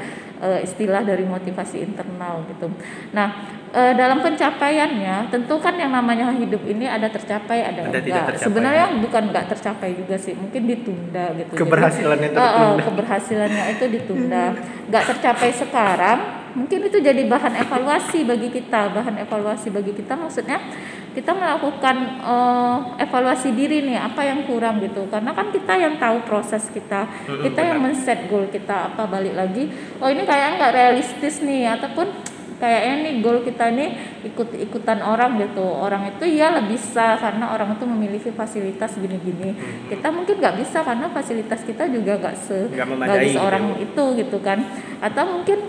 eh, 0.45 0.59
istilah 0.61 1.01
dari 1.01 1.25
motivasi 1.25 1.81
internal 1.81 2.45
gitu. 2.51 2.69
Nah, 3.17 3.27
eh, 3.73 3.93
dalam 3.97 4.21
pencapaiannya 4.21 5.33
tentu 5.33 5.57
kan 5.57 5.73
yang 5.79 5.89
namanya 5.89 6.29
hidup 6.35 6.61
ini 6.69 6.85
ada 6.85 7.09
tercapai, 7.09 7.65
ada, 7.65 7.89
Ada 7.89 7.97
tidak 7.97 8.05
enggak. 8.05 8.25
tercapai. 8.29 8.45
Sebenarnya 8.45 8.85
bukan 9.01 9.23
enggak 9.33 9.45
tercapai 9.57 9.89
juga 9.97 10.15
sih, 10.21 10.37
mungkin 10.37 10.61
ditunda 10.69 11.33
gitu. 11.33 11.53
Keberhasilannya 11.57 12.29
Eh, 12.29 12.73
keberhasilannya 12.77 13.63
itu 13.73 13.85
ditunda 13.89 14.53
nggak 14.85 15.03
tercapai 15.17 15.49
sekarang 15.49 16.44
mungkin 16.55 16.87
itu 16.87 16.97
jadi 17.03 17.21
bahan 17.27 17.53
evaluasi 17.67 18.23
bagi 18.23 18.49
kita 18.49 18.95
bahan 18.95 19.19
evaluasi 19.21 19.67
bagi 19.69 19.91
kita. 19.91 20.15
Maksudnya 20.15 20.57
kita 21.11 21.31
melakukan 21.31 21.95
eh, 22.23 22.77
evaluasi 23.03 23.51
diri 23.51 23.83
nih 23.83 23.99
apa 23.99 24.23
yang 24.23 24.47
kurang 24.47 24.79
gitu. 24.79 25.05
Karena 25.11 25.35
kan 25.35 25.51
kita 25.51 25.75
yang 25.75 25.99
tahu 25.99 26.23
proses 26.23 26.71
kita. 26.71 27.07
Kita 27.27 27.59
yang 27.61 27.83
men-set 27.83 28.31
goal 28.31 28.47
kita 28.49 28.95
apa 28.95 29.03
balik 29.05 29.35
lagi 29.35 29.67
oh 29.99 30.07
ini 30.09 30.23
kayaknya 30.23 30.51
nggak 30.57 30.73
realistis 30.73 31.43
nih 31.43 31.67
ataupun 31.75 32.07
kayaknya 32.55 32.93
nih 33.03 33.13
goal 33.19 33.43
kita 33.43 33.67
ini 33.67 33.85
ikut 34.23 34.55
ikutan 34.55 35.03
orang 35.03 35.35
gitu. 35.43 35.63
Orang 35.63 36.07
itu 36.07 36.23
ya 36.23 36.55
lebih 36.55 36.79
bisa 36.79 37.19
karena 37.19 37.51
orang 37.51 37.75
itu 37.75 37.85
memiliki 37.87 38.29
fasilitas 38.31 38.95
gini-gini. 38.95 39.55
Kita 39.91 40.07
mungkin 40.11 40.39
nggak 40.39 40.55
bisa 40.63 40.83
karena 40.83 41.11
fasilitas 41.11 41.61
kita 41.63 41.87
juga 41.91 42.15
nggak 42.19 42.35
se 42.35 42.71
Nggak 42.71 42.87
bagi 42.99 43.27
gitu. 43.31 43.35
seorang 43.39 43.63
itu 43.79 44.03
gitu 44.23 44.37
kan. 44.39 44.59
Atau 45.03 45.23
mungkin 45.27 45.59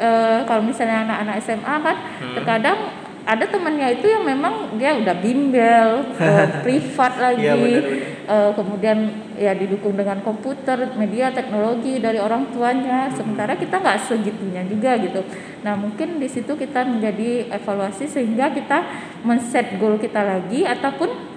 eh, 0.00 0.40
kalau 0.42 0.64
misalnya 0.64 1.04
anak-anak 1.04 1.36
SMA 1.38 1.74
kan 1.78 1.96
Hmm. 2.16 2.34
terkadang 2.34 2.78
ada 3.20 3.44
temannya 3.44 3.94
itu 3.94 4.08
yang 4.08 4.24
memang 4.24 4.74
dia 4.74 4.96
udah 4.96 5.12
bimbel 5.14 5.88
eh, 6.18 6.46
privat 6.64 7.12
lagi 7.14 7.44
Iya, 7.44 7.54
benar-benar. 7.54 8.00
eh, 8.26 8.50
kemudian 8.56 8.98
ya 9.36 9.52
didukung 9.52 9.94
dengan 9.94 10.18
komputer 10.20 10.88
media 10.94 11.28
teknologi 11.30 11.96
dari 11.96 12.16
orang 12.16 12.48
tuanya 12.50 13.08
sementara 13.08 13.54
kita 13.54 13.76
nggak 13.76 14.00
segitunya 14.00 14.64
juga 14.64 14.96
gitu 14.96 15.20
nah 15.60 15.76
mungkin 15.76 16.16
di 16.16 16.26
situ 16.26 16.52
kita 16.54 16.82
menjadi 16.82 17.48
evaluasi 17.50 18.04
sehingga 18.04 18.48
kita 18.50 18.82
men-set 19.22 19.76
goal 19.76 19.96
kita 19.96 20.20
lagi 20.20 20.64
ataupun 20.64 21.29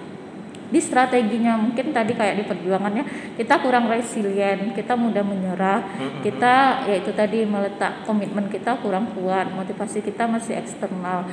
di 0.74 0.82
strateginya 0.82 1.54
mungkin 1.54 1.94
tadi 1.94 2.18
kayak 2.18 2.42
di 2.42 2.44
perjuangannya 2.50 3.06
kita 3.38 3.62
kurang 3.62 3.86
resilient 3.86 4.74
kita 4.74 4.98
mudah 4.98 5.22
menyerah. 5.22 5.80
Kita 6.26 6.82
yaitu 6.90 7.14
tadi 7.14 7.46
meletak 7.46 8.02
komitmen 8.02 8.50
kita 8.50 8.82
kurang 8.82 9.14
kuat 9.14 9.54
motivasi 9.54 10.02
kita 10.02 10.26
masih 10.26 10.58
eksternal. 10.58 11.30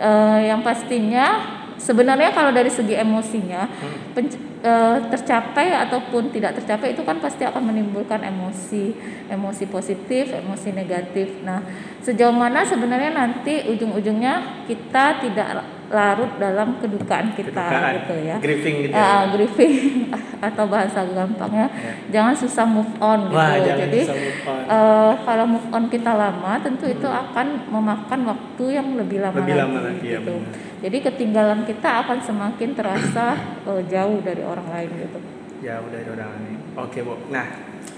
Eh, 0.00 0.48
yang 0.48 0.64
pastinya 0.64 1.58
sebenarnya 1.76 2.32
kalau 2.32 2.50
dari 2.50 2.70
segi 2.70 2.94
emosinya 2.96 3.68
penc- 4.16 4.40
eh, 4.64 4.98
tercapai 5.10 5.74
ataupun 5.74 6.30
tidak 6.34 6.58
tercapai 6.58 6.94
itu 6.94 7.02
kan 7.04 7.18
pasti 7.20 7.44
akan 7.44 7.70
menimbulkan 7.70 8.24
emosi 8.24 8.94
emosi 9.28 9.68
positif 9.68 10.32
emosi 10.32 10.72
negatif. 10.72 11.44
Nah 11.44 11.60
sejauh 12.00 12.32
mana 12.32 12.64
sebenarnya 12.64 13.12
nanti 13.12 13.68
ujung-ujungnya 13.68 14.64
kita 14.66 15.20
tidak 15.22 15.77
larut 15.88 16.36
dalam 16.36 16.76
kedukaan 16.78 17.32
kita 17.32 17.48
Kedukaan. 17.48 17.92
gitu 17.96 18.14
ya 18.20 18.36
Grieving 18.38 18.76
gitu. 18.82 18.92
Ah, 18.92 19.00
ya. 19.00 19.32
grieving 19.32 19.72
atau 20.46 20.64
bahasa 20.64 21.00
gampangnya 21.02 21.66
jangan 22.08 22.30
susah 22.32 22.62
move 22.62 22.92
on 22.98 23.26
gitu 23.26 23.34
Wah, 23.34 23.56
jadi 23.56 24.00
move 24.04 24.44
on. 24.44 24.62
eh, 24.64 25.12
kalau 25.18 25.44
move 25.46 25.68
on 25.68 25.84
kita 25.86 26.12
lama 26.12 26.52
tentu 26.58 26.84
itu 26.84 27.04
akan 27.04 27.46
memakan 27.66 28.20
waktu 28.26 28.64
yang 28.70 28.88
lebih 28.94 29.18
lama 29.18 29.40
Lebih 29.40 29.54
lagi, 29.54 29.64
lama 29.64 29.78
lagi, 29.82 30.06
ya, 30.06 30.18
gitu 30.18 30.32
benar. 30.36 30.52
jadi 30.78 30.96
ketinggalan 31.02 31.60
kita 31.64 31.90
akan 32.02 32.18
semakin 32.20 32.70
terasa 32.72 33.26
eh, 33.64 33.82
jauh 33.86 34.18
dari 34.20 34.42
orang 34.42 34.68
lain 34.68 34.90
gitu 34.94 35.20
Ya 35.58 35.82
udah 35.82 35.98
ada 35.98 36.10
orang 36.14 36.30
ini. 36.38 36.54
Oke 36.78 37.02
bu. 37.02 37.18
Nah 37.28 37.42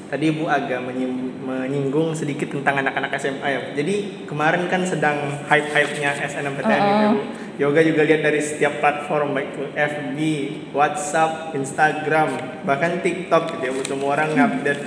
tadi 0.08 0.32
ibu 0.32 0.48
agak 0.48 0.80
menying- 0.80 1.44
menyinggung 1.44 2.16
sedikit 2.16 2.48
tentang 2.48 2.80
anak-anak 2.80 3.12
SMA 3.14 3.44
ya. 3.44 3.60
Jadi 3.74 4.24
kemarin 4.24 4.64
kan 4.64 4.80
sedang 4.80 5.12
hype-hype-nya 5.44 6.08
SNMPTN 6.24 6.80
gitu 6.80 6.96
ya 6.96 7.10
bu. 7.10 7.20
Yoga 7.60 7.84
juga 7.84 8.08
lihat 8.08 8.24
dari 8.24 8.40
setiap 8.40 8.80
platform 8.80 9.36
baik 9.36 9.48
itu 9.52 9.64
FB, 9.76 10.18
WhatsApp, 10.72 11.52
Instagram, 11.52 12.28
bahkan 12.64 13.04
TikTok 13.04 13.60
gitu 13.60 13.68
ya. 13.68 13.72
Semua 13.84 14.16
orang 14.16 14.32
ngupdate. 14.32 14.82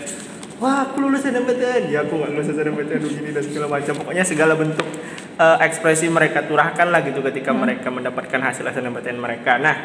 Wah 0.57 0.89
aku 0.89 1.05
lulus 1.05 1.21
SNMPTN. 1.21 1.93
Ya 1.93 2.01
aku 2.01 2.17
nggak 2.17 2.33
lulus 2.33 2.49
SNMPTN 2.49 3.01
begini 3.05 3.29
dan 3.29 3.43
segala 3.45 3.67
macam. 3.77 3.93
Pokoknya 4.01 4.25
segala 4.25 4.57
bentuk 4.57 4.87
eh, 5.37 5.57
ekspresi 5.61 6.09
mereka 6.09 6.49
turahkan 6.49 6.89
lah 6.89 7.05
gitu 7.05 7.21
ketika 7.21 7.53
mereka 7.53 7.93
mendapatkan 7.93 8.41
hasil 8.41 8.65
SNMPTN 8.65 9.21
mereka. 9.21 9.61
Nah 9.61 9.75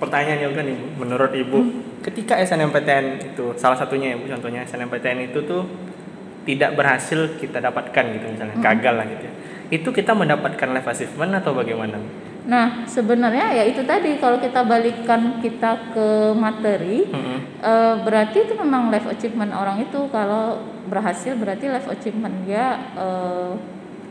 pertanyaan 0.00 0.48
Yoga 0.48 0.64
nih 0.64 0.78
menurut 0.98 1.30
ibu 1.36 1.58
ketika 2.00 2.40
SNMPTN 2.40 3.36
itu 3.36 3.54
salah 3.54 3.76
satunya 3.76 4.14
ya 4.14 4.16
bu 4.18 4.26
contohnya 4.26 4.64
SNMPTN 4.64 5.30
itu 5.30 5.44
tuh 5.44 5.62
tidak 6.42 6.74
berhasil 6.74 7.38
kita 7.38 7.62
dapatkan 7.62 8.04
gitu 8.18 8.26
misalnya 8.26 8.56
Hmm. 8.56 8.64
gagal 8.64 8.94
lah 8.98 9.06
gitu 9.06 9.24
ya. 9.28 9.32
Itu 9.72 9.88
kita 9.94 10.12
mendapatkan 10.12 10.68
life 10.74 10.88
achievement 10.88 11.32
atau 11.38 11.54
bagaimana? 11.54 11.96
Nah, 12.42 12.82
sebenarnya 12.90 13.54
ya 13.54 13.62
itu 13.62 13.86
tadi 13.86 14.18
kalau 14.18 14.42
kita 14.42 14.66
balikkan 14.66 15.38
kita 15.38 15.94
ke 15.94 16.34
materi, 16.34 17.06
Mm-mm. 17.06 17.38
eh, 17.62 17.94
berarti 18.02 18.50
itu 18.50 18.58
memang 18.58 18.90
life 18.90 19.06
achievement 19.06 19.54
orang 19.54 19.78
itu. 19.78 20.10
Kalau 20.10 20.58
berhasil 20.90 21.38
berarti 21.38 21.70
life 21.70 21.86
achievement 21.86 22.42
dia 22.42 22.82
eh, 22.98 23.54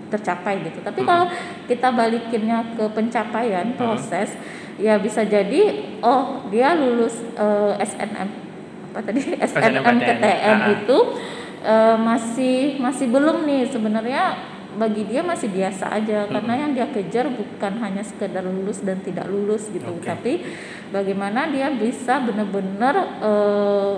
tercapai 0.08 0.64
gitu. 0.64 0.80
Tapi 0.80 1.04
kalau 1.04 1.28
kita 1.68 1.92
balikinnya 1.92 2.72
ke 2.76 2.88
pencapaian 2.92 3.76
proses, 3.76 4.32
ya 4.80 4.96
bisa 4.96 5.28
jadi 5.28 5.92
oh 6.00 6.48
dia 6.48 6.72
lulus 6.76 7.20
eh, 7.36 7.74
SNM 7.84 8.30
apa 8.92 9.00
tadi? 9.08 9.22
SNMPTN 9.40 10.58
Ah. 10.62 10.72
itu 10.72 10.98
eh, 11.64 11.96
masih 12.00 12.80
masih 12.80 13.12
belum 13.12 13.44
nih 13.44 13.68
sebenarnya 13.68 14.24
bagi 14.78 15.04
dia 15.08 15.20
masih 15.20 15.52
biasa 15.52 15.92
aja 15.92 16.28
karena 16.32 16.54
yang 16.56 16.72
dia 16.72 16.88
kejar 16.88 17.28
bukan 17.28 17.74
hanya 17.84 18.04
sekedar 18.04 18.44
lulus 18.46 18.80
dan 18.84 19.04
tidak 19.04 19.28
lulus 19.28 19.68
gitu 19.68 19.92
Oke. 20.00 20.08
tapi 20.08 20.34
bagaimana 20.96 21.52
dia 21.52 21.68
bisa 21.72 22.24
benar-benar 22.24 22.96
eh, 23.20 23.96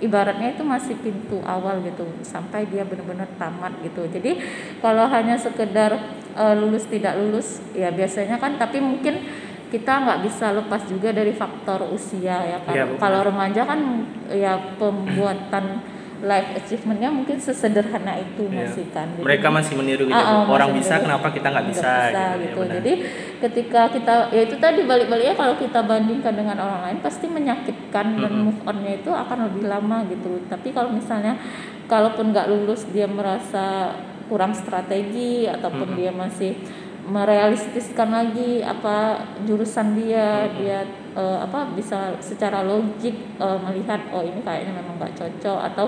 ibaratnya 0.00 0.56
itu 0.56 0.64
masih 0.64 0.96
pintu 1.00 1.40
awal 1.44 1.80
gitu 1.84 2.04
sampai 2.24 2.68
dia 2.68 2.84
benar-benar 2.84 3.28
tamat 3.36 3.76
gitu 3.84 4.08
jadi 4.08 4.40
kalau 4.84 5.08
hanya 5.08 5.40
sekedar 5.40 5.96
eh, 6.36 6.54
lulus 6.56 6.84
tidak 6.88 7.16
lulus 7.16 7.64
ya 7.72 7.88
biasanya 7.88 8.36
kan 8.36 8.60
tapi 8.60 8.80
mungkin 8.80 9.24
kita 9.70 10.02
nggak 10.02 10.20
bisa 10.26 10.50
lepas 10.50 10.82
juga 10.90 11.14
dari 11.14 11.30
faktor 11.30 11.86
usia 11.94 12.42
ya 12.42 12.58
kan 12.66 12.74
Bu. 12.90 12.98
kalau 12.98 13.22
remaja 13.22 13.62
kan 13.62 14.02
ya 14.34 14.58
pembuatan 14.76 15.78
life 16.20 16.52
achievementnya 16.52 17.08
mungkin 17.08 17.36
sesederhana 17.36 18.12
itu 18.14 18.44
Iya. 18.44 18.68
masih 18.68 18.86
kan 18.92 19.08
Jadi- 19.08 19.24
Mereka 19.24 19.46
masih 19.48 19.74
meniru 19.74 20.04
gitu. 20.04 20.20
Ah, 20.20 20.44
Orang 20.44 20.70
bisa 20.72 20.94
meniru. 20.94 21.04
kenapa 21.08 21.26
kita 21.30 21.46
nggak 21.48 21.66
bisa, 21.66 21.80
Nggak 21.88 22.04
gitu, 22.04 22.20
ya, 22.20 22.36
gitu. 22.36 22.58
benar. 22.60 22.74
Jadi 22.76 22.92
ketika 23.40 23.80
kita 23.88 24.14
ya 24.28 24.40
itu 24.42 24.56
tadi 24.56 24.80
balik-baliknya 24.84 25.34
kalau 25.34 25.54
kita 25.56 25.80
bandingkan 25.80 26.34
dengan 26.34 26.56
orang 26.56 26.80
lain 26.84 26.98
pasti 27.00 27.24
menyakitkan 27.24 28.06
dan 28.14 28.30
Mm-mm. 28.30 28.44
move 28.46 28.60
onnya 28.62 28.92
itu 28.94 29.10
akan 29.10 29.38
lebih 29.48 29.64
lama 29.66 30.04
gitu. 30.06 30.44
Tapi 30.46 30.68
kalau 30.70 30.90
misalnya 30.90 31.40
kalaupun 31.86 32.30
nggak 32.30 32.46
lulus 32.46 32.84
dia 32.86 33.08
merasa 33.08 33.96
kurang 34.28 34.52
strategi 34.52 35.44
ataupun 35.44 35.88
Mm-mm. 35.88 35.98
dia 35.98 36.12
masih 36.12 36.52
merealistiskan 37.10 38.08
lagi 38.08 38.60
apa 38.60 39.18
jurusan 39.42 39.92
dia 39.94 40.46
Mm-mm. 40.46 40.56
dia 40.58 40.78
eh, 41.14 41.38
apa 41.40 41.72
bisa 41.74 42.14
secara 42.20 42.62
logik 42.62 43.14
eh, 43.38 43.58
melihat 43.62 44.00
oh 44.10 44.22
ini 44.22 44.40
kayaknya 44.40 44.72
memang 44.76 44.98
nggak 44.98 45.14
cocok 45.16 45.58
atau 45.72 45.86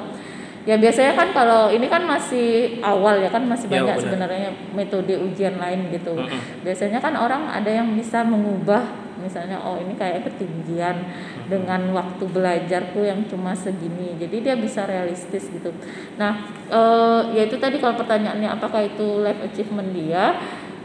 ya 0.62 0.78
biasanya 0.78 1.18
kan 1.18 1.28
kalau 1.34 1.74
ini 1.74 1.90
kan 1.90 2.06
masih 2.06 2.78
awal 2.86 3.18
ya 3.18 3.26
kan 3.26 3.42
masih 3.42 3.66
Iya, 3.66 3.82
banyak 3.82 3.96
benar. 3.98 4.04
sebenarnya 4.06 4.50
metode 4.78 5.14
ujian 5.18 5.58
lain 5.58 5.90
gitu 5.90 6.14
Mm-mm. 6.14 6.62
biasanya 6.62 7.02
kan 7.02 7.18
orang 7.18 7.50
ada 7.50 7.66
yang 7.66 7.90
bisa 7.98 8.22
mengubah 8.22 9.02
misalnya 9.18 9.58
oh 9.58 9.78
ini 9.78 9.94
kayak 9.94 10.26
ketinggian 10.26 11.02
dengan 11.46 11.94
waktu 11.94 12.26
belajarku 12.26 13.06
yang 13.06 13.22
cuma 13.26 13.54
segini 13.54 14.14
jadi 14.18 14.36
dia 14.38 14.54
bisa 14.58 14.86
realistis 14.86 15.50
gitu 15.50 15.70
nah 16.14 16.46
eh, 16.70 17.20
ya 17.34 17.42
itu 17.46 17.58
tadi 17.58 17.82
kalau 17.82 17.98
pertanyaannya 17.98 18.50
apakah 18.50 18.86
itu 18.86 19.18
life 19.18 19.42
achievement 19.42 19.90
dia 19.90 20.38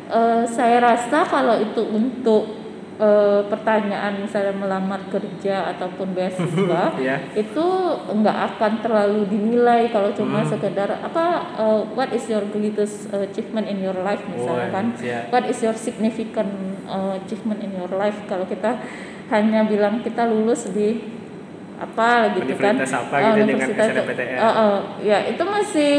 eh, 0.09 0.41
saya 0.49 0.81
rasa 0.81 1.21
kalau 1.25 1.53
itu 1.57 1.81
untuk 1.85 2.66
eh, 2.97 3.41
pertanyaan 3.45 4.17
misalnya 4.17 4.51
melamar 4.51 5.05
kerja 5.07 5.69
ataupun 5.69 6.11
beasiswa 6.11 6.97
Ya. 6.99 7.21
itu 7.31 7.65
nggak 8.11 8.37
akan 8.51 8.71
terlalu 8.79 9.21
dinilai 9.27 9.87
kalau 9.87 10.09
cuma 10.11 10.39
Hmm. 10.39 10.49
sekedar 10.49 10.89
apa 10.97 11.25
uh, 11.55 11.81
what 11.91 12.09
is 12.09 12.25
your 12.25 12.41
greatest 12.47 13.09
uh, 13.09 13.21
achievement 13.21 13.65
in 13.65 13.79
your 13.79 13.97
life 13.99 14.21
misalnya 14.25 14.67
Oh, 14.67 14.73
kan 14.73 14.85
siap. 14.93 15.29
what 15.29 15.45
is 15.45 15.57
your 15.59 15.73
significant 15.73 16.49
uh, 16.85 17.13
achievement 17.15 17.59
in 17.59 17.71
your 17.71 17.89
life 17.91 18.17
kalau 18.25 18.43
kita 18.43 18.81
hanya 19.27 19.61
bilang 19.63 19.99
kita 19.99 20.23
lulus 20.23 20.65
di 20.67 21.17
apa 21.77 22.33
gitu 22.33 22.57
kan 22.57 22.73
Universitas 22.73 22.97
apa 22.97 23.15
Uh, 23.15 23.21
gitu 23.21 23.37
dengan 23.37 23.47
universitas- 23.53 23.89
SNMPTN. 23.93 24.35
uh, 24.35 24.49
uh, 24.49 24.75
ya 24.99 25.17
itu 25.23 25.43
masih 25.43 25.91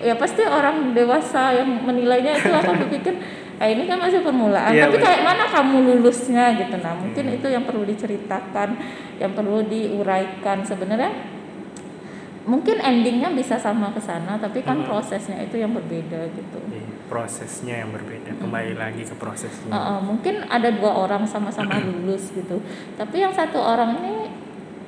ya 0.00 0.14
pasti 0.14 0.40
orang 0.40 0.76
dewasa 0.90 1.52
yang 1.52 1.68
menilainya 1.82 2.32
itu 2.34 2.48
akan 2.48 2.74
berpikir 2.82 3.14
ah 3.56 3.66
ini 3.66 3.84
kan 3.84 3.96
masih 3.96 4.20
permulaan 4.20 4.68
Iya, 4.68 4.84
tapi 4.84 4.96
benar. 4.96 5.06
kayak 5.08 5.22
mana 5.24 5.44
kamu 5.46 5.76
lulusnya 5.82 6.44
gitu 6.54 6.76
nah 6.76 6.92
mungkin 6.92 7.24
Hmm. 7.24 7.36
itu 7.36 7.46
yang 7.46 7.64
perlu 7.64 7.82
diceritakan 7.82 8.68
yang 9.16 9.32
perlu 9.32 9.64
diuraikan 9.64 10.60
sebenarnya 10.60 11.08
mungkin 12.46 12.78
endingnya 12.78 13.32
bisa 13.32 13.56
sama 13.56 13.90
ke 13.90 13.98
sana 13.98 14.36
tapi 14.36 14.60
kan 14.60 14.78
Hmm. 14.78 14.86
prosesnya 14.86 15.40
itu 15.40 15.56
yang 15.56 15.72
berbeda 15.72 16.30
gitu 16.30 16.58
Iya, 16.68 16.84
prosesnya 17.08 17.80
yang 17.80 17.90
berbeda. 17.90 18.36
Kembali 18.36 18.74
lagi 18.74 19.02
ke 19.02 19.14
prosesnya. 19.14 19.66
Uh, 19.66 19.78
uh, 19.78 19.98
mungkin 20.00 20.44
ada 20.44 20.68
dua 20.68 20.92
orang 20.92 21.24
sama-sama 21.24 21.74
lulus 21.82 22.30
gitu 22.30 22.62
tapi 22.94 23.18
yang 23.18 23.32
satu 23.32 23.56
orang 23.56 23.98
ini 23.98 24.14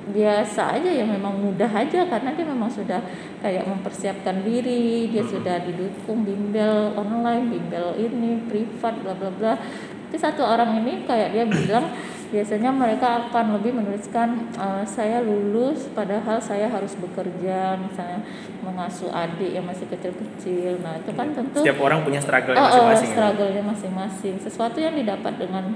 biasa 0.08 0.80
aja 0.80 0.90
ya 0.90 1.04
memang 1.04 1.36
mudah 1.36 1.68
aja 1.68 2.06
karena 2.06 2.30
dia 2.32 2.46
memang 2.46 2.66
sudah 2.66 3.00
kayak 3.38 3.64
mempersiapkan 3.64 4.40
diri 4.40 5.06
dia 5.06 5.20
sudah 5.20 5.60
didukung 5.62 6.24
bimbel 6.24 6.92
online 6.94 7.48
bimbel 7.48 7.92
ini 7.94 8.40
privat 8.46 8.96
bla 9.00 9.12
bla 9.12 9.30
bla 9.30 9.52
tapi 10.08 10.16
satu 10.16 10.40
orang 10.40 10.80
ini 10.80 11.04
kayak 11.04 11.32
dia 11.32 11.44
bilang 11.44 11.92
biasanya 12.28 12.68
mereka 12.68 13.24
akan 13.24 13.56
lebih 13.56 13.72
menuliskan 13.72 14.52
"Eh, 14.52 14.84
saya 14.84 15.24
lulus 15.24 15.88
padahal 15.96 16.36
saya 16.36 16.68
harus 16.68 16.92
bekerja 16.92 17.72
misalnya 17.80 18.20
mengasuh 18.60 19.08
adik 19.08 19.48
yang 19.48 19.64
masih 19.64 19.88
kecil-kecil 19.88 20.76
nah 20.84 21.00
itu 21.00 21.08
kan 21.16 21.32
tentu 21.32 21.64
Setiap 21.64 21.80
orang 21.80 22.04
punya 22.04 22.20
struggle 22.20 22.52
Oh, 22.52 22.60
oh, 22.60 22.68
masing-masing. 22.68 23.08
ya. 23.08 23.12
struggle-nya 23.16 23.62
masing-masing. 23.64 24.34
Sesuatu 24.44 24.76
yang 24.76 24.92
didapat 24.92 25.40
dengan 25.40 25.72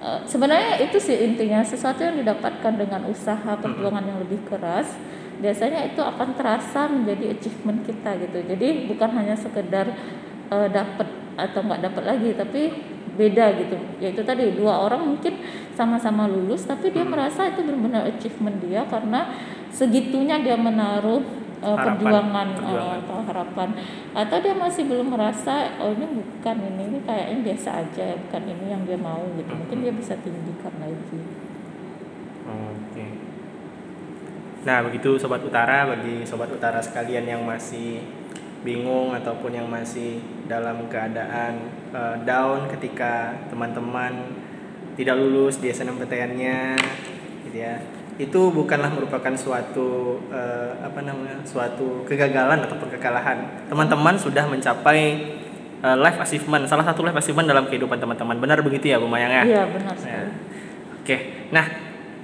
eh, 0.00 0.20
sebenarnya 0.26 0.80
itu 0.82 0.96
sih 0.98 1.16
intinya 1.20 1.60
sesuatu 1.62 2.00
yang 2.02 2.16
didapatkan 2.20 2.74
dengan 2.76 3.06
usaha 3.06 3.56
perjuangan 3.56 4.04
yang 4.04 4.18
lebih 4.24 4.40
keras 4.48 4.96
biasanya 5.40 5.88
itu 5.88 6.00
akan 6.04 6.36
terasa 6.36 6.84
menjadi 6.88 7.32
achievement 7.32 7.80
kita 7.88 8.12
gitu. 8.20 8.44
Jadi 8.44 8.84
bukan 8.88 9.10
hanya 9.16 9.36
sekedar 9.36 9.88
eh, 10.52 10.68
dapat 10.68 11.08
atau 11.40 11.60
nggak 11.64 11.80
dapat 11.80 12.02
lagi 12.04 12.30
tapi 12.36 12.62
beda 13.16 13.56
gitu. 13.56 13.76
Yaitu 14.00 14.20
tadi 14.24 14.52
dua 14.52 14.84
orang 14.84 15.16
mungkin 15.16 15.40
sama-sama 15.72 16.28
lulus 16.28 16.68
tapi 16.68 16.92
dia 16.92 17.04
merasa 17.04 17.48
itu 17.48 17.64
benar-benar 17.64 18.04
achievement 18.08 18.60
dia 18.60 18.84
karena 18.84 19.32
segitunya 19.72 20.36
dia 20.40 20.60
menaruh 20.60 21.24
eh, 21.60 21.68
Harapan, 21.68 21.96
perjuangan, 21.96 22.48
perjuangan. 22.56 22.98
atau 23.04 23.18
harapan 23.28 23.68
atau 24.16 24.36
dia 24.40 24.54
masih 24.56 24.82
belum 24.88 25.08
merasa 25.12 25.54
oh 25.78 25.92
ini 25.92 26.06
bukan 26.08 26.56
ini 26.56 26.82
ini 26.88 26.98
kayaknya 27.04 27.36
biasa 27.46 27.68
aja 27.84 28.06
bukan 28.16 28.42
ini 28.48 28.64
yang 28.72 28.82
dia 28.88 28.98
mau 28.98 29.22
gitu 29.36 29.52
mungkin 29.52 29.78
dia 29.84 29.92
bisa 29.92 30.16
tinggikan 30.20 30.74
lagi 30.80 31.20
Oke. 32.50 33.06
Nah, 34.66 34.78
begitu 34.84 35.16
sobat 35.16 35.40
utara 35.40 35.88
bagi 35.88 36.26
sobat 36.26 36.50
utara 36.50 36.82
sekalian 36.82 37.24
yang 37.24 37.42
masih 37.46 38.02
bingung 38.60 39.16
ataupun 39.16 39.56
yang 39.56 39.68
masih 39.70 40.20
dalam 40.44 40.84
keadaan 40.92 41.70
eh, 41.94 42.16
down 42.28 42.68
ketika 42.68 43.32
teman-teman 43.48 44.36
tidak 44.98 45.16
lulus 45.16 45.62
di 45.62 45.72
SNMPTN-nya 45.72 46.76
gitu 47.48 47.56
ya. 47.56 47.80
Itu 48.16 48.50
bukanlah 48.50 48.90
merupakan 48.90 49.32
suatu 49.36 50.18
eh, 50.32 50.72
apa 50.80 51.00
namanya? 51.04 51.42
suatu 51.46 52.02
kegagalan 52.08 52.64
ataupun 52.64 52.88
kekalahan. 52.96 53.68
Teman-teman 53.68 54.14
sudah 54.16 54.44
mencapai 54.48 55.00
eh, 55.80 55.96
life 56.00 56.18
achievement, 56.20 56.64
salah 56.66 56.84
satu 56.84 57.04
life 57.06 57.16
achievement 57.16 57.46
dalam 57.46 57.68
kehidupan 57.68 58.00
teman-teman. 58.00 58.36
Benar 58.40 58.60
begitu 58.64 58.90
ya, 58.92 59.00
Bu 59.00 59.06
Mayang 59.06 59.32
ya? 59.32 59.44
iya 59.44 59.62
benar 59.68 59.94
Ya. 60.00 60.26
Oke, 61.00 61.48
nah 61.48 61.64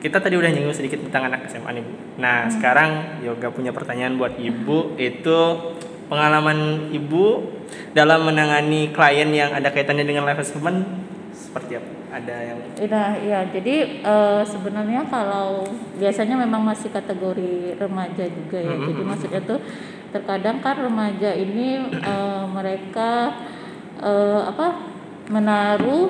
kita 0.04 0.20
tadi 0.20 0.36
udah 0.36 0.52
nyinggung 0.52 0.76
sedikit 0.76 1.00
tentang 1.00 1.32
anak 1.32 1.48
SMA 1.48 1.80
nih 1.80 1.82
Bu. 1.82 1.92
Nah 2.20 2.46
sekarang 2.52 3.20
Yoga 3.24 3.48
punya 3.48 3.72
pertanyaan 3.72 4.20
buat 4.20 4.36
Ibu 4.36 5.00
itu 5.00 5.38
pengalaman 6.06 6.92
Ibu 6.92 7.24
dalam 7.96 8.28
menangani 8.28 8.92
klien 8.92 9.32
yang 9.32 9.50
ada 9.56 9.72
kaitannya 9.72 10.04
dengan 10.04 10.28
life 10.28 10.44
assessment 10.44 10.84
seperti 11.32 11.80
apa? 11.80 11.95
Ada 12.16 12.36
yang 12.48 12.58
Nah, 12.88 13.10
ya 13.20 13.40
jadi 13.52 13.76
eh, 14.00 14.42
sebenarnya 14.46 15.04
kalau 15.08 15.68
biasanya 16.00 16.36
memang 16.40 16.64
masih 16.64 16.88
kategori 16.88 17.76
remaja 17.76 18.24
juga 18.24 18.58
ya. 18.60 18.72
Jadi 18.72 19.02
maksudnya 19.04 19.40
tuh 19.44 19.60
terkadang 20.14 20.64
kan 20.64 20.80
remaja 20.80 21.36
ini 21.36 21.92
eh, 21.92 22.44
mereka 22.48 23.36
eh, 24.00 24.40
apa 24.48 24.66
menaruh 25.28 26.08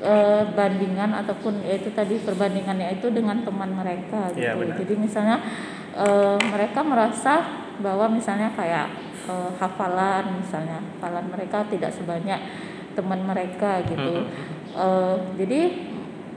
eh, 0.00 0.42
bandingan 0.54 1.12
ataupun 1.24 1.60
ya 1.66 1.76
itu 1.76 1.92
tadi 1.92 2.16
perbandingannya 2.22 2.96
itu 2.96 3.12
dengan 3.12 3.44
teman 3.44 3.72
mereka 3.76 4.32
gitu. 4.32 4.44
Iya, 4.44 4.52
benar. 4.56 4.76
Jadi 4.80 4.94
misalnya 4.96 5.36
eh, 5.92 6.36
mereka 6.40 6.80
merasa 6.80 7.34
bahwa 7.84 8.08
misalnya 8.08 8.48
kayak 8.56 8.88
eh, 9.28 9.50
hafalan 9.60 10.40
misalnya 10.40 10.80
hafalan 10.96 11.26
mereka 11.28 11.68
tidak 11.68 11.92
sebanyak 11.92 12.40
teman 12.96 13.20
mereka 13.28 13.84
gitu. 13.84 14.24
Eh, 14.76 15.16
jadi 15.40 15.60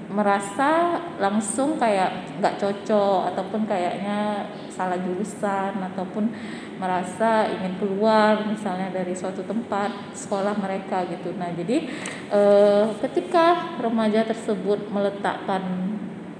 merasa 0.09 0.97
langsung 1.21 1.77
kayak 1.77 2.41
nggak 2.41 2.57
cocok 2.57 3.29
ataupun 3.29 3.69
kayaknya 3.69 4.41
salah 4.73 4.97
jurusan 4.97 5.77
ataupun 5.93 6.33
merasa 6.81 7.45
ingin 7.45 7.77
keluar 7.77 8.41
misalnya 8.47 8.89
dari 8.89 9.13
suatu 9.13 9.45
tempat 9.45 9.91
sekolah 10.17 10.57
mereka 10.57 11.05
gitu. 11.05 11.35
Nah, 11.37 11.51
jadi 11.53 11.85
eh, 12.31 12.85
ketika 13.05 13.77
remaja 13.77 14.25
tersebut 14.25 14.89
meletakkan 14.89 15.61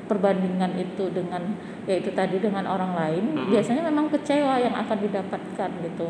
perbandingan 0.09 0.73
itu 0.81 1.05
dengan 1.13 1.53
yaitu 1.85 2.09
tadi 2.17 2.41
dengan 2.41 2.65
orang 2.65 2.97
lain 2.97 3.23
Mhm. 3.37 3.53
biasanya 3.53 3.85
memang 3.85 4.09
kecewa 4.09 4.57
yang 4.57 4.73
akan 4.73 4.97
didapatkan 5.05 5.69
gitu. 5.85 6.07